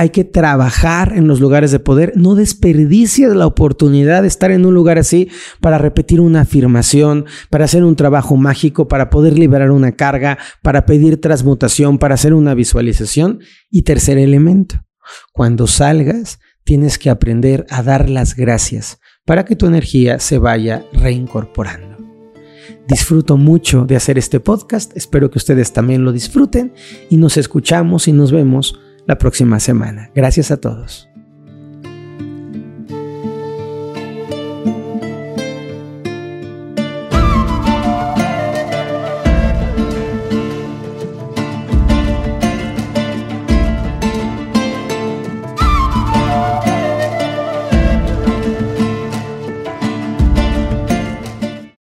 hay 0.00 0.08
que 0.08 0.24
trabajar 0.24 1.12
en 1.14 1.28
los 1.28 1.40
lugares 1.40 1.72
de 1.72 1.78
poder. 1.78 2.14
No 2.16 2.34
desperdicies 2.34 3.34
la 3.34 3.46
oportunidad 3.46 4.22
de 4.22 4.28
estar 4.28 4.50
en 4.50 4.64
un 4.64 4.72
lugar 4.72 4.98
así 4.98 5.28
para 5.60 5.76
repetir 5.76 6.22
una 6.22 6.40
afirmación, 6.40 7.26
para 7.50 7.66
hacer 7.66 7.84
un 7.84 7.96
trabajo 7.96 8.38
mágico, 8.38 8.88
para 8.88 9.10
poder 9.10 9.38
liberar 9.38 9.70
una 9.70 9.92
carga, 9.92 10.38
para 10.62 10.86
pedir 10.86 11.20
transmutación, 11.20 11.98
para 11.98 12.14
hacer 12.14 12.32
una 12.32 12.54
visualización. 12.54 13.40
Y 13.70 13.82
tercer 13.82 14.16
elemento, 14.16 14.86
cuando 15.34 15.66
salgas, 15.66 16.38
tienes 16.64 16.98
que 16.98 17.10
aprender 17.10 17.66
a 17.68 17.82
dar 17.82 18.08
las 18.08 18.34
gracias 18.34 19.00
para 19.26 19.44
que 19.44 19.54
tu 19.54 19.66
energía 19.66 20.18
se 20.18 20.38
vaya 20.38 20.82
reincorporando. 20.94 21.98
Disfruto 22.88 23.36
mucho 23.36 23.84
de 23.84 23.96
hacer 23.96 24.16
este 24.16 24.40
podcast, 24.40 24.96
espero 24.96 25.30
que 25.30 25.36
ustedes 25.36 25.74
también 25.74 26.06
lo 26.06 26.12
disfruten 26.12 26.72
y 27.10 27.18
nos 27.18 27.36
escuchamos 27.36 28.08
y 28.08 28.12
nos 28.12 28.32
vemos 28.32 28.80
la 29.06 29.18
próxima 29.18 29.60
semana. 29.60 30.10
Gracias 30.14 30.50
a 30.50 30.58
todos. 30.58 31.09